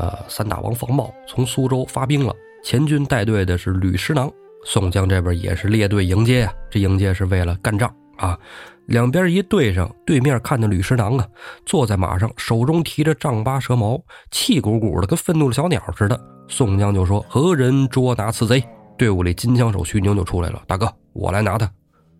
[0.01, 4.29] 呃三大王方茂从苏州发兵了，前军带队的是吕师囊，
[4.65, 7.95] 宋江这边也是列队迎接呀，这迎接是为了干仗。
[8.17, 8.39] 啊，
[8.87, 11.27] 两边一对上，对面看见吕师囊啊，
[11.67, 14.01] 坐在马上，手中提着丈八蛇矛，
[14.31, 16.19] 气鼓鼓的，跟愤怒的小鸟似的。
[16.47, 18.63] 宋江就说：“何人捉拿此贼？”
[18.97, 21.69] 队伍里金枪手徐宁就出来了：“大哥，我来拿他。”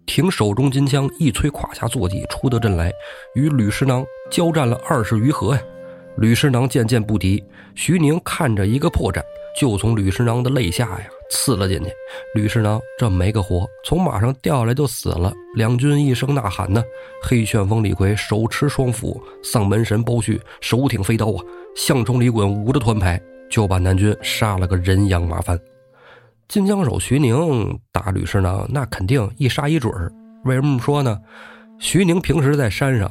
[0.05, 2.93] 挺手中金枪，一催胯下坐骑，出得阵来，
[3.35, 5.61] 与吕师囊交战了二十余合呀。
[6.19, 7.43] 吕师囊渐渐不敌，
[7.75, 9.23] 徐宁看着一个破绽，
[9.59, 11.07] 就从吕师囊的肋下呀。
[11.31, 11.91] 刺了进去，
[12.35, 15.33] 吕世囊这没个活，从马上掉下来就死了。
[15.55, 16.83] 两军一声呐喊呢，
[17.23, 21.45] 黑旋风李逵手持双斧，丧门神包胥手挺飞刀啊，
[21.77, 25.59] 项冲李衮舞着团牌，就把南军杀了个人仰马翻。
[26.47, 30.13] 金枪手徐宁打吕世囊，那肯定一杀一准儿。
[30.45, 31.19] 为什么说呢？
[31.79, 33.11] 徐宁平时在山上，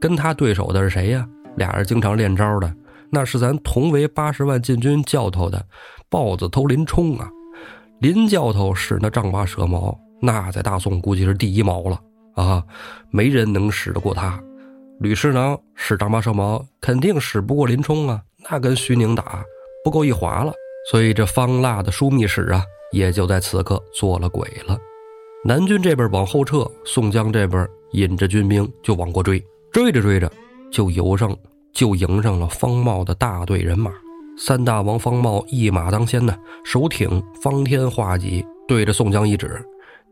[0.00, 1.26] 跟他对手的是谁呀？
[1.56, 2.74] 俩人经常练招的，
[3.08, 5.64] 那是咱同为八十万禁军教头的
[6.10, 7.28] 豹子头林冲啊。
[8.02, 12.00] 林教头使那丈八蛇矛，那在大宋估计是第一矛了
[12.34, 12.60] 啊！
[13.12, 14.42] 没人能使得过他。
[14.98, 19.44] 吕师囊使丈八蛇矛，肯定使不过林冲啊，那跟徐宁打
[19.84, 20.52] 不够一划了。
[20.90, 24.76] 所以这方腊的枢密使啊，也就在此刻做了鬼了。
[25.44, 30.28] 南军这边往后撤，宋江这边引着军兵就往过追，追着追着
[30.72, 31.36] 就游上，
[31.72, 33.92] 就迎上了方茂的大队人马。
[34.44, 39.64] 三大王方茂一马当先呢，手挺方天画戟，对着宋江一指：“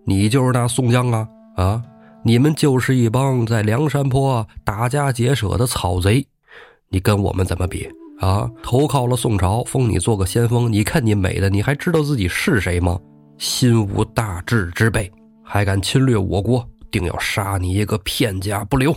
[0.06, 1.28] 你就是那宋江啊！
[1.56, 1.82] 啊，
[2.24, 6.24] 你们就是一帮在梁山坡打家劫舍的草贼，
[6.90, 7.88] 你跟我们怎么比
[8.20, 8.48] 啊？
[8.62, 13.00] 投靠了宋朝，封你做个先锋，你看你美的，你还知道自己是谁吗？
[13.36, 15.10] 心无大志之辈，
[15.42, 18.94] 还敢侵略我国，定要杀你一个片甲不留！”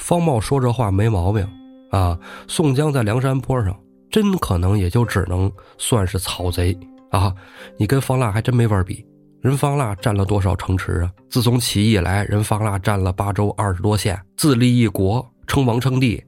[0.00, 1.46] 方茂说这话没毛病
[1.90, 2.18] 啊。
[2.48, 3.76] 宋江在梁山坡上。
[4.10, 6.76] 真可能也就只能算是草贼
[7.10, 7.34] 啊！
[7.76, 9.06] 你跟方腊还真没法比。
[9.40, 11.10] 人方腊占了多少城池啊？
[11.30, 16.22] 自从起义以来，人方腊占了八州二十多县，自立一国，称王称帝。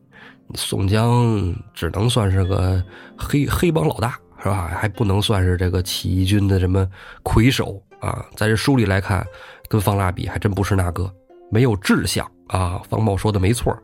[0.55, 2.83] 宋江只能算是个
[3.17, 4.69] 黑 黑帮老大，是吧？
[4.69, 6.89] 还不能算是这个起义军的什么
[7.23, 8.25] 魁首啊！
[8.37, 9.27] 在这书里来看，
[9.69, 11.13] 跟方腊比，还真不是那个，
[11.51, 12.81] 没有志向啊！
[12.89, 13.77] 方茂说的没错，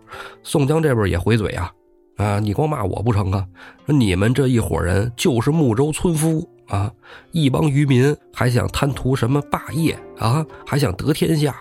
[0.43, 1.71] 宋江这边也回嘴啊。
[2.19, 2.39] 啊！
[2.39, 3.47] 你光骂我不成啊？
[3.87, 6.93] 你们这一伙人就是睦州村夫啊！
[7.33, 10.45] 一帮渔民还想贪图什么霸业啊？
[10.67, 11.57] 还想得天下？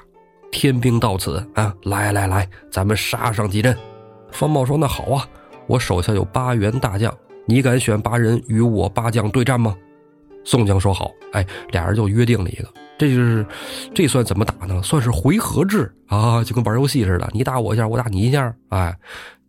[0.51, 1.73] 天兵到此啊！
[1.83, 3.77] 来来来，咱们杀上几阵。
[4.31, 5.27] 方茂说：“那好啊，
[5.67, 7.15] 我手下有八员大将，
[7.45, 9.75] 你敢选八人与我八将对战吗？”
[10.47, 13.45] 宋江说：“好。”哎，俩人就约定了一个，这就是
[13.93, 14.81] 这算怎么打呢？
[14.81, 18.97] 算是回合制啊，就跟玩游戏似的，你打我一下，我打你一下，哎。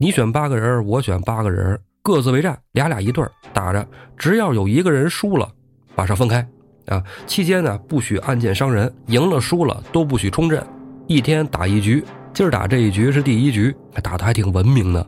[0.00, 3.84] 你选八个人，我选八个人，各自为战，俩俩一对打着，
[4.16, 5.48] 只要有一个人输了，
[5.96, 6.46] 马上分开
[6.86, 7.02] 啊！
[7.26, 10.64] 期间呢，不许暗箭伤人，赢了输了都不许冲阵，
[11.06, 12.04] 一天打一局。
[12.32, 15.04] 今儿打这一局是第一局，打的还挺文明的。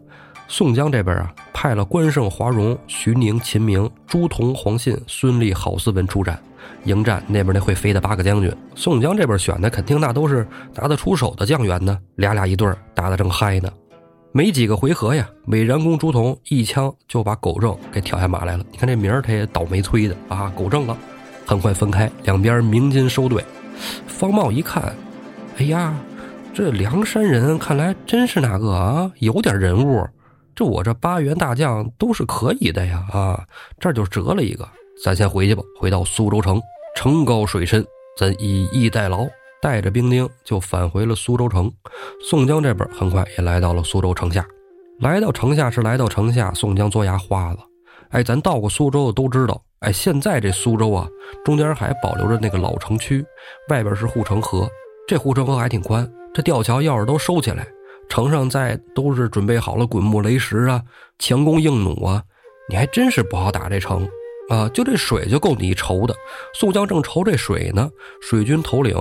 [0.53, 6.37] 宋江这边啊，派了关胜、华容、徐宁、秦明、朱仝、黄信、孙立、郝思文出战，
[6.87, 8.53] 迎战那边那会飞的八个将军。
[8.75, 13.71] 宋江这边选的肯定那都是拿得出手的将员呢，俩俩一对打得正嗨呢。
[14.33, 18.65] 没几个回合呀，美髯公朱仝一枪就把狗正给挑下马来了。
[18.73, 20.53] 你看这名儿，他也倒霉催的啊！
[20.57, 20.99] 狗正了，
[21.47, 23.45] 很快分开，两边鸣金收队。
[24.09, 24.93] 方茂一看，
[25.59, 25.95] 哎呀，
[26.53, 30.05] 这梁山人看来真是那个啊，有点人物。
[30.55, 33.45] 这我这八员大将都是可以的呀啊！
[33.79, 34.69] 这就折了一个，
[35.05, 36.61] 咱先回去吧，回到苏州城，
[36.95, 37.85] 城高水深，
[38.19, 39.27] 咱以逸待劳。
[39.63, 41.71] 带着兵丁就返回了苏州城，
[42.31, 44.43] 宋江这边很快也来到了苏州城下。
[45.01, 47.59] 来到城下是来到城下，宋江做牙花了。
[48.09, 51.07] 哎，咱到过苏州的都知道，哎，现在这苏州啊，
[51.45, 53.23] 中间还保留着那个老城区，
[53.69, 54.67] 外边是护城河。
[55.07, 57.69] 这护城河还挺宽，这吊桥要是都收起来，
[58.11, 60.83] 城上在都是准备好了滚木雷石啊，
[61.19, 62.23] 强弓硬弩啊，
[62.69, 64.07] 你还真是不好打这城
[64.51, 64.69] 啊！
[64.71, 66.15] 就这水就够你愁的。
[66.53, 67.89] 宋江正愁这水呢，
[68.21, 68.95] 水军头领。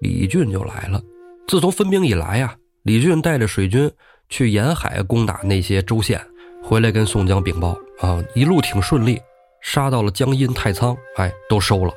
[0.00, 1.00] 李俊就来了。
[1.46, 3.90] 自从分兵以来呀，李俊带着水军
[4.28, 6.20] 去沿海攻打那些州县，
[6.62, 9.18] 回来跟宋江禀报啊，一路挺顺利，
[9.62, 11.92] 杀到了江阴、太仓，哎，都收了，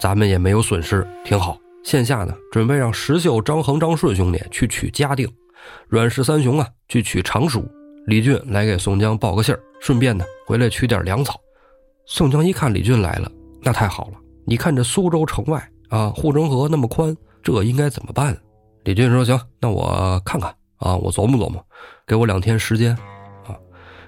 [0.00, 1.58] 咱们也没有损失，挺好。
[1.84, 5.28] 线下呢，准备让石秀、张衡、张顺兄弟去取嘉定，
[5.88, 7.64] 阮氏三雄啊去取常熟。
[8.06, 11.40] 李俊来给宋江报个信儿，顺便呢回来取点粮草。
[12.06, 13.30] 宋江一看李俊来了，
[13.62, 14.14] 那太好了。
[14.46, 17.16] 你看这苏州城外啊，护城河那么宽。
[17.42, 18.36] 这应该怎么办？
[18.84, 21.64] 李俊说：“行，那我看看啊，我琢磨琢磨，
[22.06, 22.92] 给我两天时间
[23.44, 23.54] 啊。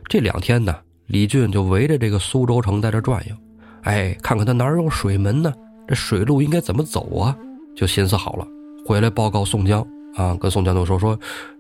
[0.09, 3.35] 这两天呢，李俊就围着这个苏州城在这转悠，
[3.83, 5.53] 哎，看看他哪有水门呢？
[5.87, 7.37] 这水路应该怎么走啊？
[7.77, 8.47] 就心思好了，
[8.85, 9.87] 回来报告宋江
[10.19, 11.17] 啊，跟宋江就说说，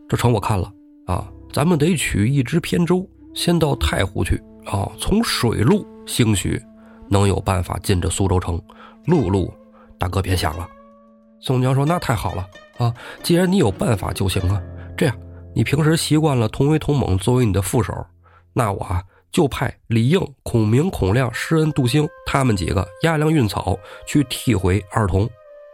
[0.08, 0.70] 这城我看了
[1.06, 6.60] 啊，咱们得取一支偏舟，先到太湖去啊，从水路兴许
[7.08, 8.60] 能有办法进这苏州城。
[9.06, 9.54] 陆路，
[9.96, 10.68] 大哥别想了。”
[11.40, 12.44] 宋江说：“那太好了
[12.78, 12.92] 啊！
[13.22, 14.60] 既然你有办法就行啊。
[14.96, 15.16] 这样，
[15.54, 17.94] 你平时习惯了同威、同猛作为你的副手，
[18.52, 25.30] 那我啊就派李应、孔明、孔亮、施恩、杜兴他们几个押粮运草去替回二童，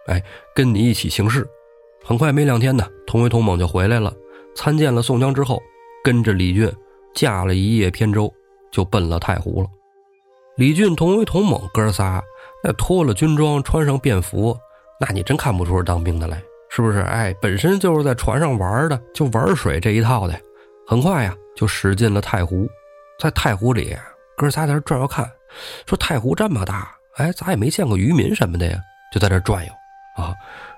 [0.07, 0.23] 哎，
[0.55, 1.49] 跟你一起行事。
[2.05, 4.13] 很快没两天呢，同威、同猛就回来了，
[4.55, 5.61] 参见了宋江之后，
[6.05, 6.71] 跟着李俊
[7.15, 8.31] 驾了一叶扁舟，
[8.71, 9.69] 就奔了太湖了。
[10.57, 12.23] 李俊、同威、同猛哥仨
[12.63, 14.57] 那脱了军装，穿上便服。”
[15.01, 16.41] 那你真看不出是当兵的来，
[16.71, 17.01] 是不是？
[17.01, 20.39] 哎，本身就是在船上玩的，就玩水这一套的。
[20.87, 22.69] 很快呀，就驶进了太湖，
[23.19, 23.97] 在太湖里，
[24.37, 25.29] 哥仨在这转悠看，
[25.85, 28.79] 说太湖这么大，哎，咋也没见过渔民什么的呀？
[29.13, 29.73] 就在这转悠，
[30.23, 30.33] 啊，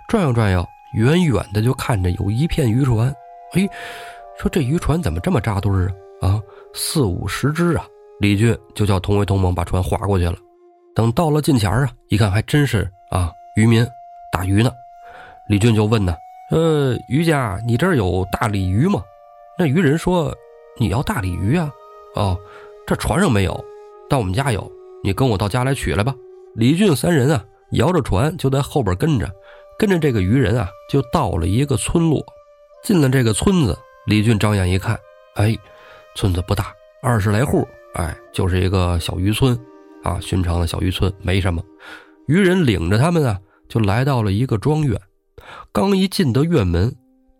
[0.08, 3.14] 转悠转悠，远远的就看着有一片渔船，
[3.52, 3.68] 哎，
[4.38, 6.28] 说这渔船怎么这么扎堆儿啊？
[6.28, 6.42] 啊，
[6.74, 7.86] 四五十只啊！
[8.18, 10.36] 李俊就叫同为同盟把船划过去了。
[10.94, 13.86] 等到了近前啊，一看还真是啊，渔民
[14.32, 14.70] 打鱼呢。
[15.48, 16.16] 李俊就问呢
[16.50, 19.02] ：“呃，渔家，你这儿有大鲤鱼吗？”
[19.58, 20.34] 那渔人说
[20.80, 21.70] ：“你要大鲤鱼啊？
[22.14, 22.36] 哦，
[22.86, 23.64] 这船上没有，
[24.08, 24.70] 但我们家有。
[25.04, 26.14] 你跟我到家来取来吧。”
[26.56, 29.30] 李俊三人啊，摇着船就在后边跟着，
[29.78, 32.24] 跟着这个渔人啊，就到了一个村落。
[32.82, 34.98] 进了这个村子，李俊张眼一看，
[35.34, 35.56] 哎，
[36.14, 39.58] 村子不大，二十来户，哎，就是一个小渔村。
[40.04, 41.60] 啊，寻常的小渔村没什么。
[42.28, 44.96] 渔人领着他们啊，就来到了一个庄院。
[45.72, 46.94] 刚一进得院门，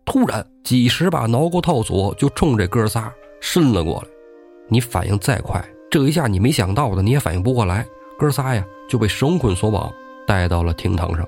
[0.05, 4.07] 突然几十把挠钩套索就冲这哥仨伸了过来。
[4.67, 7.87] 你反应再快，这一下你没想到的，你也反应不过来。
[8.19, 9.89] 哥仨呀就被绳捆索绑，
[10.27, 11.25] 带到了厅堂上。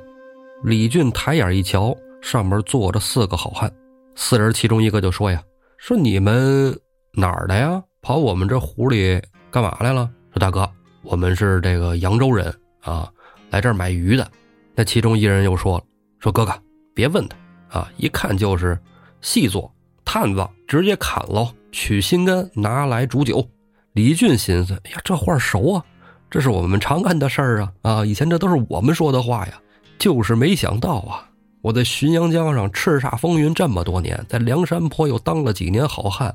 [0.62, 3.72] 李俊抬眼一瞧，上面坐着四个好汉。
[4.16, 5.42] 四人其中一个就说呀
[5.80, 6.78] ：“说你们
[7.14, 7.82] 哪儿的呀？
[8.02, 10.70] 跑我们这湖里干嘛来了？”说大哥。
[11.02, 13.10] 我们是这个扬州人啊，
[13.50, 14.32] 来这儿买鱼的。
[14.76, 15.84] 那其中一人又说了
[16.20, 16.54] ：“说哥哥，
[16.94, 18.78] 别问他啊，一看就是
[19.22, 23.48] 细作探子，直接砍喽，取心肝拿来煮酒。”
[23.94, 25.86] 李俊心思：“哎呀，这话熟啊，
[26.30, 27.74] 这是我们常干的事儿啊！
[27.82, 29.54] 啊，以前这都是我们说的话呀。
[30.00, 31.30] 就是没想到啊，
[31.62, 36.34] 我在浔阳江上叱咤风云这么多年，在梁山坡又当了几年好汉，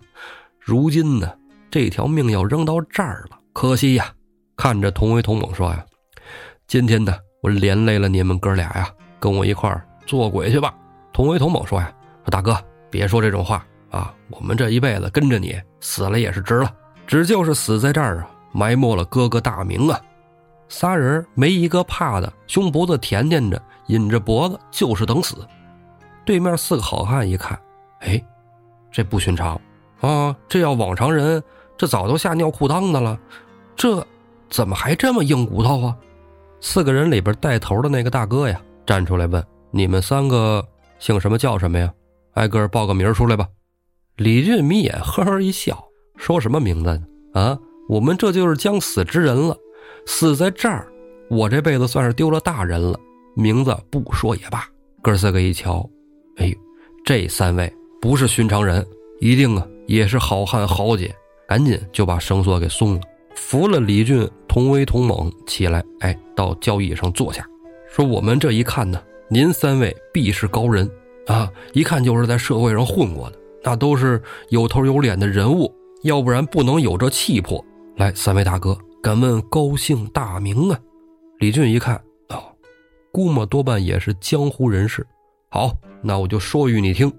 [0.61, 1.33] 如今呢，
[1.71, 4.13] 这条命要扔到这儿了，可惜呀。”
[4.57, 5.85] 看着同为同猛说呀，
[6.69, 10.73] 今天呢，我连累了你们哥俩呀，跟我一块儿做鬼去吧。
[11.13, 12.57] 同为同猛说呀，说大哥
[12.89, 16.73] 别说这种话啊，我们这一辈子跟着你，死了也是值了，
[17.05, 20.01] 只就是死在这儿啊，埋没了哥哥大名啊。
[20.69, 25.37] 仨人没一个怕的，胸脖子甜甜着，引着脖子就是等死。
[26.25, 27.59] 对面四个好汉一看，
[28.01, 28.23] 哎，
[28.91, 29.61] 这不寻常
[30.01, 31.43] 啊，这要往常人，
[31.77, 33.19] 这早都吓尿裤裆的了，
[33.77, 34.07] 这。
[34.51, 35.97] 怎么还这么硬骨头啊？
[36.61, 40.65] 四个人里边带头的那个大哥呀，站出来问：“你们三个
[41.01, 41.93] 姓什么叫什么呀？
[42.35, 43.49] 挨个报个名出来吧。”
[44.15, 45.83] 李俊眯眼呵呵一笑，
[46.17, 47.41] 说什么名字呢？
[47.41, 49.57] 啊，我们这就是将死之人了，
[50.07, 50.87] 死在这儿，
[51.29, 52.99] 我这辈子算是丢了大人了。
[53.35, 54.65] 名字不说也罢。
[55.03, 55.89] 哥四个一瞧，
[56.37, 56.55] 哎，
[57.05, 58.87] 这三位不是寻常人，
[59.21, 61.15] 一定啊也是好汉豪杰，
[61.49, 63.01] 赶紧就把绳索给松了。
[63.35, 67.45] 扶了李俊同威同猛起来，哎，到交椅上坐下，
[67.91, 70.89] 说：“我们这一看呢，您三位必是高人
[71.27, 77.63] 啊，一看就是在社会上混过的，那都是有头有脸的人物，要不然不能有这气魄。
[77.97, 80.81] 来，三位大哥，敢问高姓大名啊？”
[81.39, 81.97] 李俊一看，
[82.31, 82.43] 哦，
[83.13, 85.07] 估摸多半也是江湖人士。
[85.51, 87.13] 好，那我就说与你听，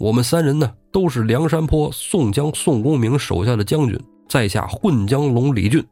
[0.00, 3.96] 我们三人呢，都是梁山坡宋江宋公明手下的将军。
[4.28, 5.82] 在下混江龙李俊，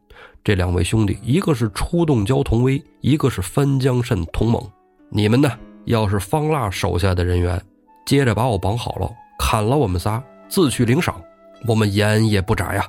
[0.43, 4.61] 这两位兄弟，一个是出洞蛟童威，一个是翻江蜃童猛。
[5.09, 5.49] 你们呢，
[5.85, 7.59] 要是方腊手下的人员，
[8.05, 11.15] 接着把我绑好了，砍了我们仨，自去领赏。
[11.65, 12.85] 我们眼也不眨呀。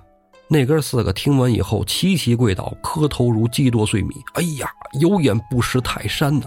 [0.51, 4.15] 那哥四个听完以后，齐齐跪倒，磕头如鸡剁碎米。
[4.35, 6.47] 哎呀，有眼不识泰山呐！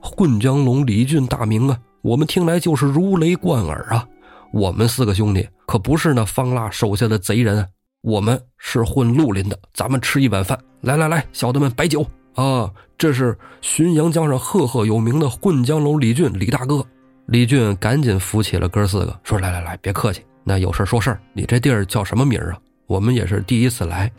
[0.00, 4.06] 混江龙李俊大名啊，我们听来就是如雷贯耳啊。
[4.52, 7.66] 我们四个兄弟可不是那方腊手下的贼人。
[8.02, 10.58] 我们是混绿林的，咱们吃一碗饭。
[10.80, 12.70] 来来来，小的们摆酒啊！
[12.96, 16.86] 这是浔阳江上赫赫有名的混江龙李俊，李大哥。
[17.26, 21.18] 李俊赶紧扶起了哥四个，说：“来来来，别客气，那有事说事。
[21.32, 22.56] 你这地儿叫什么名啊？
[22.90, 24.10] 我们也是第一次来。”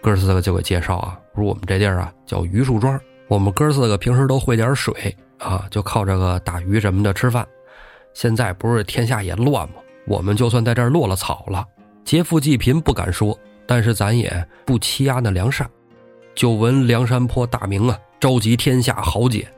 [0.00, 3.00] 哥四个就给介绍啊，说：“我们这地儿啊叫榆树庄。
[3.26, 7.44] 我们哥四个平时都会点水啊，就靠这个打鱼什么的吃饭。
[8.12, 9.74] 现在不是天下也乱吗？
[10.06, 11.66] 我们就算在这儿落了草了。”
[12.04, 15.68] 劫富济贫不敢说，但是咱也不欺压那良善。
[16.36, 19.48] 久闻梁山坡大名啊，召集天下豪杰，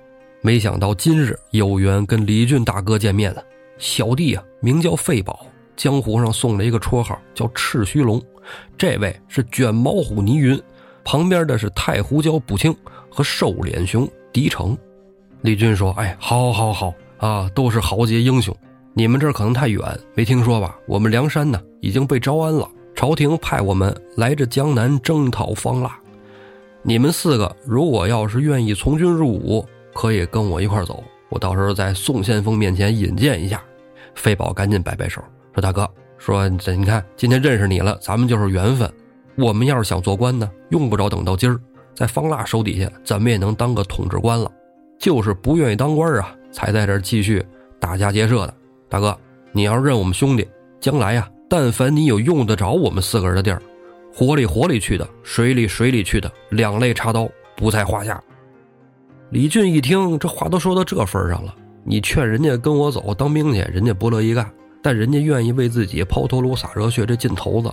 [0.40, 3.42] 没想到今日有缘跟李俊大哥见面了。
[3.78, 5.44] 小弟啊，名叫费宝，
[5.76, 8.20] 江湖上送了一个绰号叫赤须龙。
[8.78, 10.60] 这位是卷毛虎倪云，
[11.04, 12.74] 旁边的是太湖蛟卜青
[13.10, 14.76] 和瘦脸熊狄成。
[15.42, 18.56] 李俊说：“哎，好，好，好啊，都是豪杰英雄。”
[18.98, 19.82] 你们这儿可能太远，
[20.14, 20.74] 没听说吧？
[20.86, 25.94] 我们梁山呢已经被招安了，朝廷派我们来这江南征讨方腊。
[26.82, 31.04] 你们四个如果要是愿意从军入伍，可以跟我一块走。
[31.28, 33.62] 我到时候在宋先锋面前引荐一下。
[34.14, 35.22] 费宝赶紧摆摆手
[35.56, 38.90] 说：“大哥，说这你看今天认识你了，咱们就是缘分。
[39.36, 41.58] 我们要是想做官呢，用不着等到今儿，
[41.94, 44.52] 在方腊手底下，怎么也能当个统治官了。
[44.98, 47.42] 就是不愿意当官啊，才在这继续
[47.80, 48.54] 打家劫舍的。”
[48.88, 49.18] 大哥，
[49.50, 50.46] 你要认我们兄弟，
[50.78, 53.62] 将来呀但凡你有用得着我们四个人的地儿，
[54.12, 57.26] 火里火里去的，水里水里去的，两肋插刀
[57.56, 58.22] 不在话下。
[59.30, 64.44] 李俊一听这话都说到这份上了，你劝人家跟我走当兵去，人家不乐意干；
[64.86, 67.68] 但人家愿意为自己抛头颅洒热血这劲头子，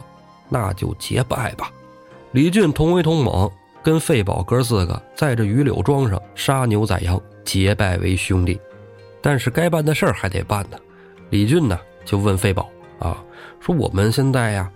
[0.49, 1.72] 那就结拜吧。
[2.32, 3.47] 李俊同威同猛，
[3.84, 8.59] 跟费宝哥四个在这榆柳庄上杀牛宰羊，结拜为兄弟。
[9.22, 10.78] 但是该办的事儿还得办呢。
[11.30, 13.24] 李俊呢就问费宝啊，
[13.59, 14.68] 说我们现在呀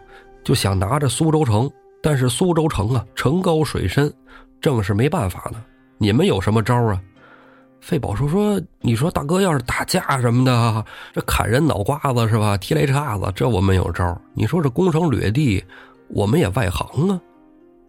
[0.43, 1.67] 就想拿着苏州城，
[2.03, 4.13] 但是苏州城啊城高水深，
[4.61, 5.57] 正是没办法呢。
[5.97, 7.01] 你们有什么招啊？
[7.79, 12.57] 费宝说：“说你说大哥要是打架什么的，这砍人脑瓜子是吧？
[12.57, 14.19] 踢雷叉子，这我们有招。
[14.33, 15.63] 你说这攻城掠地，
[16.09, 17.21] 我们也外行啊。”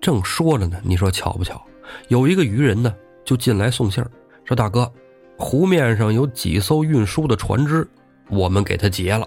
[0.00, 1.60] 正说着呢，你说巧不巧，
[2.08, 4.08] 有一个渔人呢就进来送信儿，
[4.44, 4.88] 说：“大哥，
[5.36, 7.88] 湖面上有几艘运输的船只，
[8.28, 9.26] 我们给他劫了，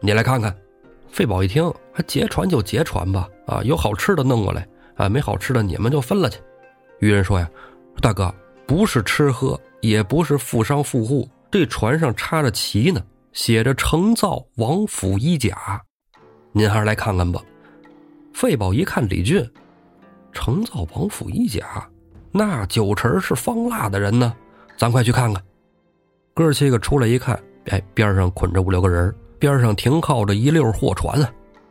[0.00, 0.54] 你来看看。”
[1.08, 6.40] 费宝一听，还劫船就劫船吧，啊，有好吃的弄过来，啊，没好吃的你们就分了去。
[6.98, 7.48] 渔人说呀。
[8.00, 8.32] 大哥，
[8.66, 13.02] 不是吃喝，也不是富商富户，这船上插着旗呢，
[13.32, 15.80] 写着“承造王府衣甲”，
[16.52, 17.40] 您还是来看看吧。
[18.32, 19.44] 费宝一看李俊
[20.32, 21.88] ，“承造王府衣甲”，
[22.30, 24.34] 那九成是方腊的人呢，
[24.76, 25.42] 咱快去看看。
[26.34, 31.30] 哥七个出来一看，哎，边上捆着五六个人，边上停靠着一溜货船啊。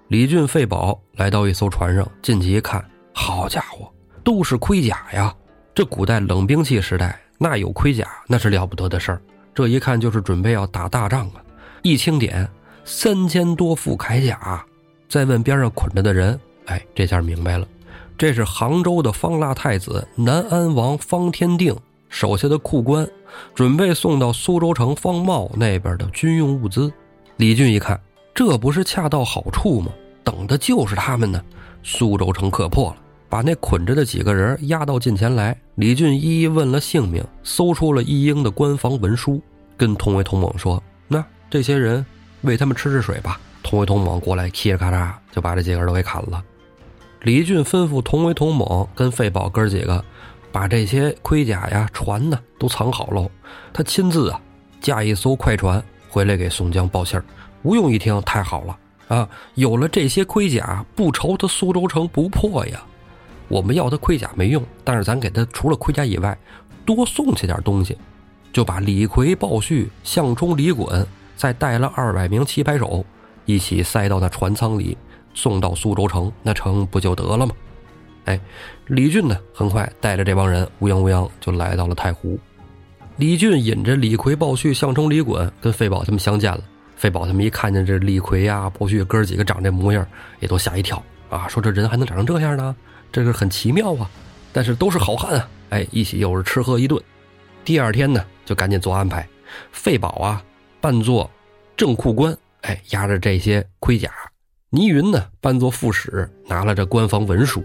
[0.09, 2.83] 李俊、费宝来到一艘船上，进去一看，
[3.13, 3.91] 好家伙，
[4.23, 5.33] 都是盔甲呀！
[5.73, 9.21] 这古代冷兵器时代，那有盔甲那是了不得的事儿。
[9.55, 11.41] 这一看就是准备要打大仗啊！
[11.81, 12.47] 一清点，
[12.85, 14.63] 三千多副铠甲。
[15.07, 17.67] 再问边上捆着的人，哎，这下明白了，
[18.17, 21.75] 这是杭州的方腊太子南安王方天定
[22.09, 23.09] 手下的库官，
[23.55, 26.91] 准备送到苏州城方茂那边的军用物资。
[27.37, 27.99] 李俊一看，
[28.35, 29.91] 这不是恰到好处吗？
[30.23, 31.41] 等的就是他们呢！
[31.81, 32.97] 苏州城可破了。
[33.29, 39.39] 把那捆着的几个人押到近前来，李俊一一问了姓名，搜出了一英的官方文书，
[39.77, 42.03] 跟同为同猛说：“那这些人
[42.41, 46.43] 喂他们吃吃水吧。”同为同猛过来，嘁哩咔嚓就把这几个人都给砍了。
[47.21, 50.03] 李俊吩咐同为同猛跟费宝哥几个
[50.51, 53.29] 把这些盔甲呀、船呢都藏好喽。
[53.71, 54.41] 他亲自啊
[54.81, 57.23] 驾一艘快船回来给宋江报信儿。
[57.61, 58.77] 吴用一听，太好了
[59.09, 59.29] 啊！
[59.53, 62.81] 有了这些盔甲，不愁他苏州城不破呀。
[63.49, 66.37] 我们要他盔甲没用，但是咱给他除了盔甲以外，
[66.85, 67.97] 多送去点东西，
[68.53, 73.05] 就把李逵、鲍旭、项冲、李衮，再带了二百名棋牌手，
[73.45, 74.97] 一起塞到那船舱里，
[75.33, 77.53] 送到苏州城，那城不就得了吗？
[78.25, 78.39] 哎，
[78.85, 82.39] 李俊呢，很快带着这帮人乌泱乌泱就来到了太湖。
[83.17, 86.61] 李俊引着李逵、鲍旭、项冲、李衮跟费宝他们相见了。
[86.95, 90.05] 费宝他们一看见这李逵呀、鲍旭哥几个长这模样，
[90.39, 92.75] 也都吓一跳啊，说这人还能长成这样呢？
[93.11, 94.09] 这个很奇妙啊，
[94.53, 95.49] 但是都是好汉啊！
[95.69, 97.01] 哎，一起又是吃喝一顿。
[97.63, 99.27] 第二天呢，就赶紧做安排。
[99.71, 100.43] 费宝啊，
[100.79, 101.29] 扮作
[101.75, 104.09] 正库官，哎，压着这些盔甲；
[104.69, 107.63] 倪云呢，扮作副使，拿了这官方文书。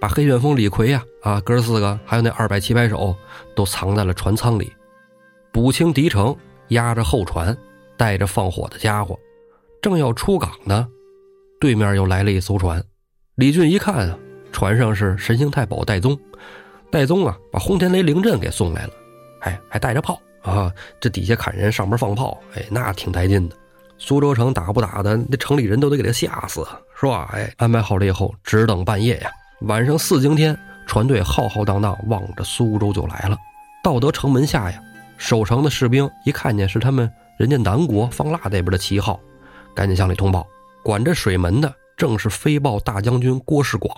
[0.00, 3.16] 把黑旋风李逵呀，啊，哥四个还有那二百七百手，
[3.56, 4.72] 都藏在了船舱里。
[5.52, 6.36] 补清敌城，
[6.68, 7.56] 压着后船，
[7.96, 9.18] 带着放火的家伙，
[9.80, 10.88] 正要出港呢，
[11.60, 12.84] 对面又来了一艘船。
[13.36, 14.18] 李俊一看啊。
[14.54, 16.16] 船上是神行太保戴宗，
[16.88, 18.92] 戴宗啊，把轰天雷灵阵给送来了，
[19.40, 23.56] 哎，还带着炮啊，这底下砍人，上边放炮，哎，那挺带劲的。
[23.98, 26.64] 苏州城打不打的，那城里人都得给他吓死，
[26.98, 27.28] 是吧？
[27.32, 29.30] 哎，安排好了以后，只等半夜呀。
[29.62, 33.36] 晚上四更天，船队浩浩荡荡望着苏州就来了。
[33.82, 34.80] 到得城门下呀，
[35.18, 39.18] 守城的士兵一看见是他们人家南国方腊那边的旗号，
[39.74, 40.46] 赶紧向里通报。
[40.84, 43.92] 管着水门的正是飞豹大将军郭世广。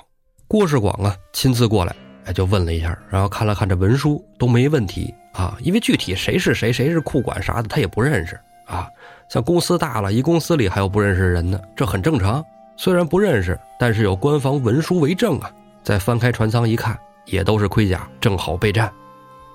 [0.49, 1.95] 郭世广啊，亲自过来，
[2.25, 5.57] 哎，就问了一下，然后看了看这文书，都没问题啊。
[5.61, 8.89] 因为具体谁是谁，谁是库管啥的，他也不认识啊。
[9.29, 12.45] 像公司大了，一公司里还有不认识的人呢，这很正常。
[12.77, 15.51] 虽然不认识，但是有官方文书为证啊。
[15.83, 18.93] 再翻开船舱一看，也都是盔甲，正好备战。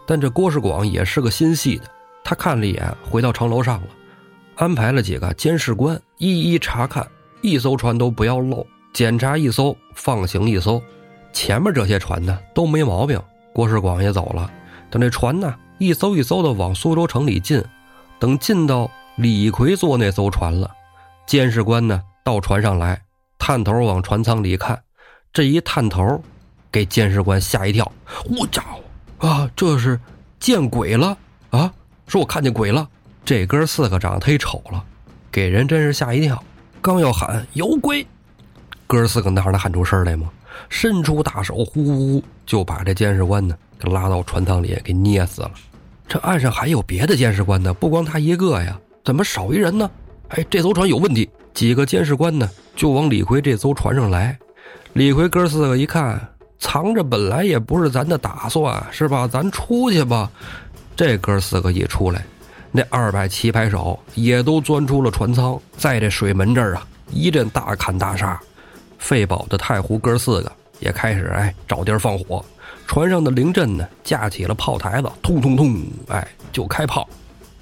[0.05, 1.85] 但这郭世广也是个心细的，
[2.21, 3.87] 他看了一眼，回到城楼上了，
[4.55, 7.07] 安排了几个监视官一一查看，
[7.41, 8.65] 一艘船都不要漏。
[8.93, 10.81] 检查一艘，放行一艘，
[11.33, 13.19] 前面这些船呢都没毛病。
[13.53, 14.49] 郭世广也走了，
[14.89, 17.63] 等这船呢一艘一艘的往苏州城里进，
[18.19, 20.71] 等进到李逵坐那艘船了，
[21.25, 23.01] 监视官呢到船上来，
[23.37, 24.81] 探头往船舱里看，
[25.33, 26.23] 这一探头，
[26.71, 27.91] 给监视官吓一跳，
[28.37, 29.99] 我家伙啊，这是
[30.39, 31.17] 见鬼了
[31.49, 31.73] 啊！
[32.07, 32.87] 说我看见鬼了，
[33.23, 34.83] 这哥四个长得忒丑了，
[35.31, 36.41] 给人真是吓一跳。
[36.81, 38.05] 刚要喊有鬼，
[38.91, 40.29] 哥四个哪能喊出声来吗？
[40.67, 45.51] 伸出大手，呼呼呼就把这监视官呢给拉到船舱里给捏死了。
[46.09, 49.89] 这岸上还有别的监视官呢，不光他一个呀，怎么少一人呢？
[50.27, 51.29] 哎，这艘船有问题。
[51.53, 54.37] 几个监视官呢就往李逵这艘船上来。
[54.91, 56.19] 李逵哥四个一看，
[56.59, 59.25] 藏着本来也不是咱的打算，是吧？
[59.25, 60.29] 咱出去吧。
[60.97, 62.25] 这哥四个一出来，
[62.73, 68.37] 那二百棋牌手也都钻出了船舱，在这水门这儿啊，一阵大砍大杀。
[69.01, 72.45] 费宝的太湖哥四个也开始哎找地儿放火。
[72.87, 75.75] 船上的凌震呢，架起了炮台子，通通通，
[76.07, 77.07] 哎，就开炮。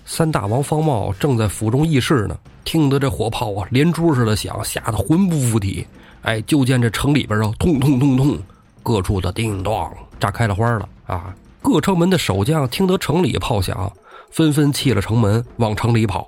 [0.06, 5.88] 三大王方茂正在府中议事呢，听得这火炮啊连珠似的响，吓得魂不附体。
[6.24, 8.38] 哎，就见这城里边啊，通通通通，
[8.84, 11.34] 各处的叮当炸开了花了啊！
[11.62, 13.92] 各城门的守将听得城里炮响，
[14.32, 16.28] 纷纷弃了城门往城里跑。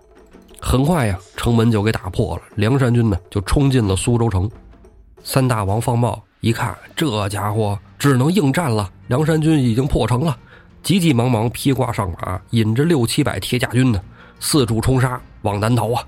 [0.60, 4.50] 很快呀，城门就给打破了，梁山军呢就冲进了苏州城。
[5.24, 8.90] 三大王方茂一看，这家伙只能应战了。
[9.08, 10.36] 梁山军已经破城了，
[10.82, 14.02] 急急忙忙披挂上马，引着六七百铁甲军呢，
[14.40, 16.04] 四处冲杀，往南逃啊！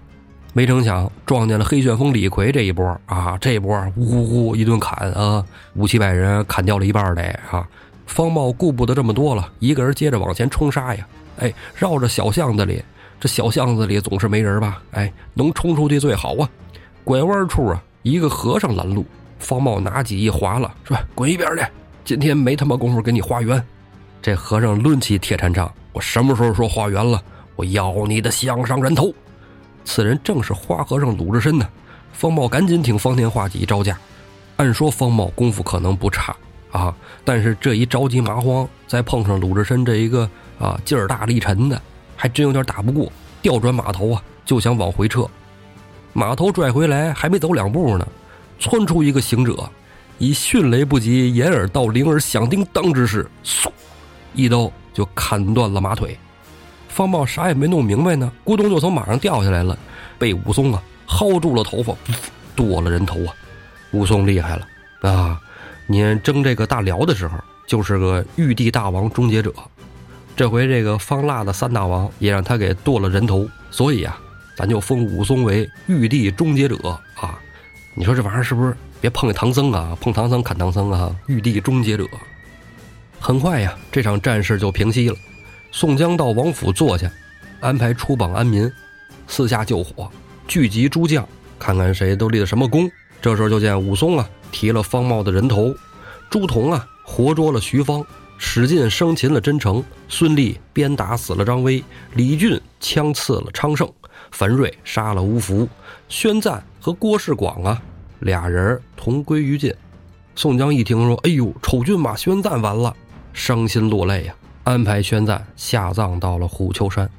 [0.54, 3.38] 没成想撞见了黑旋风李逵这一波啊！
[3.42, 5.44] 这波呜呼呼一顿砍啊，
[5.76, 7.68] 五七百人砍掉了一半得啊！
[8.06, 11.08] 方茂顾不得这么多了，一个人接着往前冲杀呀！
[11.38, 12.84] 哎，绕着小巷子里，
[13.20, 14.82] 这小巷子里总是没人吧？
[14.92, 16.50] 哎，能冲出去最好啊！
[17.04, 17.84] 拐弯处啊！
[18.04, 19.06] 一个和尚拦路，
[19.40, 21.66] 方茂拿起一划了，说：“滚一边去！
[22.04, 23.62] 今天没他妈功夫给你化缘。”
[24.22, 27.22] 这和尚抡起铁禅杖：“我什么时候说化缘了？
[27.56, 29.14] 我要你的项上人头！”
[29.86, 31.68] 此人正是花和尚鲁智深呢。
[32.12, 33.98] 方茂赶紧挺方天画戟招架。
[34.58, 36.36] 按说方茂功夫可能不差
[36.72, 36.94] 啊，
[37.24, 40.30] 但是这一着急麻慌，再碰上鲁智深这一个
[40.60, 41.82] 啊劲儿大力沉的，
[42.18, 43.12] 还真有点打不过。
[43.42, 45.26] 调转马头啊，就想往回撤。
[46.14, 48.08] 马头拽回来，还没走两步呢，
[48.60, 49.68] 窜出一个行者，
[50.20, 53.68] 以迅雷不及掩耳盗铃而响叮当之势，嗖，
[54.36, 56.16] 一刀就砍断了马腿。
[56.88, 59.76] 方茂啥也没弄明白呢，咕咚就从马上掉下来了，
[60.20, 61.96] 被武松啊薅住了头发，
[62.56, 63.34] 剁了人头啊！
[63.92, 65.42] 武松厉害了啊！
[65.88, 69.52] 您争这个大辽的时候，就是个玉帝大王终结者，
[70.36, 74.20] 这回这个方腊的三大王也让他给剁了人头，所以啊。
[74.56, 76.76] 咱就封武松为玉帝终结者
[77.16, 77.40] 啊！
[77.96, 78.76] 你说这玩意儿是不是？
[79.02, 81.16] 别碰唐僧啊，碰唐僧砍唐僧啊！
[81.28, 82.06] 玉帝终结者。
[83.20, 85.16] 很快呀，这场战事就平息了。
[85.72, 87.10] 宋江到王府坐下，
[87.60, 88.72] 安排出榜安民，
[89.28, 90.10] 四下救火，
[90.48, 91.28] 聚集诸将，
[91.58, 92.90] 看看谁都立了什么功。
[93.22, 95.74] 这时候就见武松啊提了方茂的人头，
[96.30, 98.06] 朱仝啊活捉了徐芳。
[98.38, 101.82] 史进生擒了真诚，孙立鞭打死了张威，
[102.14, 103.90] 李俊枪刺了昌盛，
[104.34, 105.70] 樊瑞杀了吴福，
[106.10, 107.82] 宣赞和郭世广啊
[108.20, 109.74] 俩人同归于尽。
[110.36, 112.94] 宋江一听说，哎呦，丑郡马宣赞完了，
[113.32, 117.10] 伤心落泪呀，安排宣赞下葬到了虎丘山，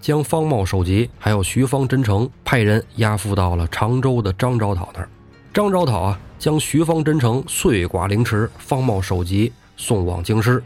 [0.00, 5.08] 将方茂首级还有徐方真诚派人押赴到了常州的张昭讨那儿。
[5.52, 9.52] 张昭讨啊，将徐方真诚碎剐凌迟，方茂首级。
[9.76, 10.62] 送往京师，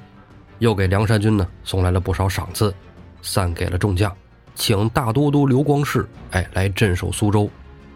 [0.58, 2.74] 又给梁山军呢送来了不少赏赐，
[3.22, 4.12] 散给了众将，
[4.54, 7.48] 请大都督刘光世哎来镇守苏州。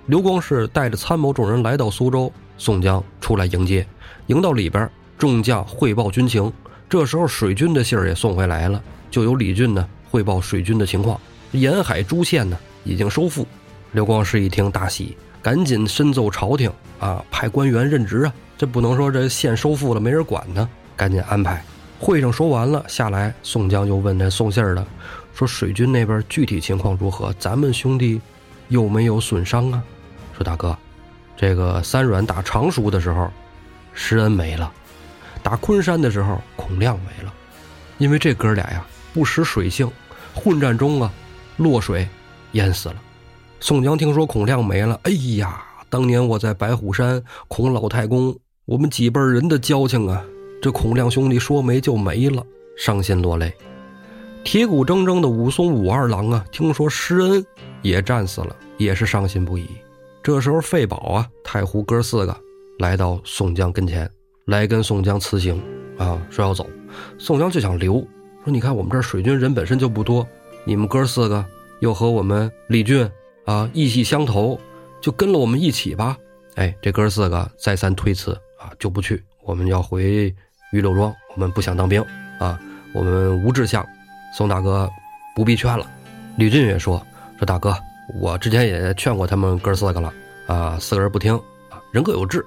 [0.06, 3.86] 刘光世带着参谋众人来到苏州，宋江出来迎接，
[4.26, 6.50] 迎到里边，众将汇报军情。
[6.88, 11.20] 这时候水军的信儿也送回来了，就由李俊呢汇报水军的情况，
[11.52, 13.46] 沿海诸县呢已经收复。
[13.92, 20.66] 刘光世一听大喜，赶紧申奏朝廷啊，派官员任职啊，这不能说这县收复了没人管呢。
[20.96, 21.62] 赶紧安排，
[22.00, 24.86] 会上说完了下来，宋江就问那送信儿的，
[25.39, 27.32] 说水军那边具体情况如何？
[27.39, 28.20] 咱们兄弟
[28.66, 29.80] 有没有损伤啊？
[30.36, 30.76] 说大哥，
[31.36, 33.30] 这个三阮打常熟的时候，
[33.95, 34.68] 施恩没了；
[35.41, 37.32] 打昆山的时候，孔亮没了。
[37.99, 38.84] 因为这哥俩呀
[39.14, 39.89] 不识水性，
[40.34, 41.12] 混战中啊
[41.57, 42.09] 落水
[42.53, 42.97] 淹死了。
[43.61, 50.20] 宋江听说孔亮没了，哎呀，当年我在白虎山孔老太公，我们几辈人的交情啊！
[50.61, 52.45] 这孔亮兄弟说没就没了，
[52.76, 53.55] 伤心落泪。
[54.51, 57.44] 铁骨铮铮的武松武二郎啊，听说施恩
[57.82, 59.68] 也战死了，也是伤心不已。
[60.22, 62.34] 这时候费宝啊、太湖哥四个
[62.78, 64.11] 来到宋江跟前，
[64.46, 65.62] 来跟宋江辞行
[65.99, 66.66] 啊，说要走。
[67.18, 67.96] 宋江就想留，
[68.42, 70.26] 说你看我们这水军人本身就不多，
[70.64, 71.44] 你们哥四个
[71.80, 73.07] 又和我们李俊
[73.44, 74.59] 啊意气相投，
[74.99, 76.16] 就跟了我们一起吧。
[76.55, 80.34] 哎，这哥四个再三推辞啊，就不去，我们要回。
[80.72, 82.03] 玉柳庄，我们不想当兵
[82.38, 82.59] 啊，
[82.94, 83.86] 我们无志向。
[84.33, 84.89] 宋大哥
[85.35, 85.87] 不必劝了。
[86.37, 87.05] 吕俊也说
[87.39, 87.76] ：“说大哥，
[88.20, 90.12] 我之前也劝过他们哥四个了
[90.47, 91.35] 啊，四个人不听
[91.70, 92.45] 啊，人各有志。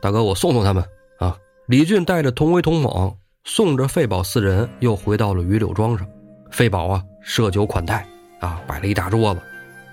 [0.00, 0.84] 大哥，我送送他们
[1.18, 1.36] 啊。
[1.66, 3.14] 李俊带着同威、同猛，
[3.44, 6.06] 送着费宝四人，又回到了榆柳庄上。
[6.50, 8.06] 费宝啊，设酒款待
[8.40, 9.40] 啊，摆了一大桌子。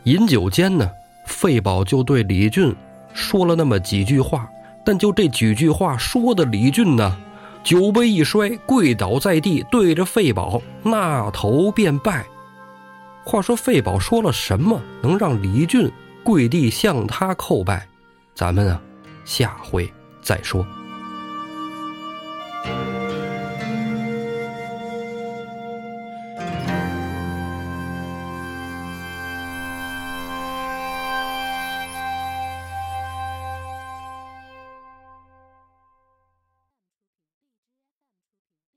[0.03, 0.89] 饮酒间呢，
[1.25, 2.75] 费宝就对李俊
[3.13, 4.49] 说了那么几句话。
[4.85, 7.15] 但就这几句话说的，李俊呢，
[7.69, 12.25] 酒杯一摔，跪倒在地，对着费宝那头便拜。
[13.23, 15.87] 话说费宝说了什么，能让李俊
[16.23, 17.87] 跪地向他叩拜？
[18.33, 18.81] 咱们啊，
[19.23, 19.87] 下回
[20.19, 20.65] 再说。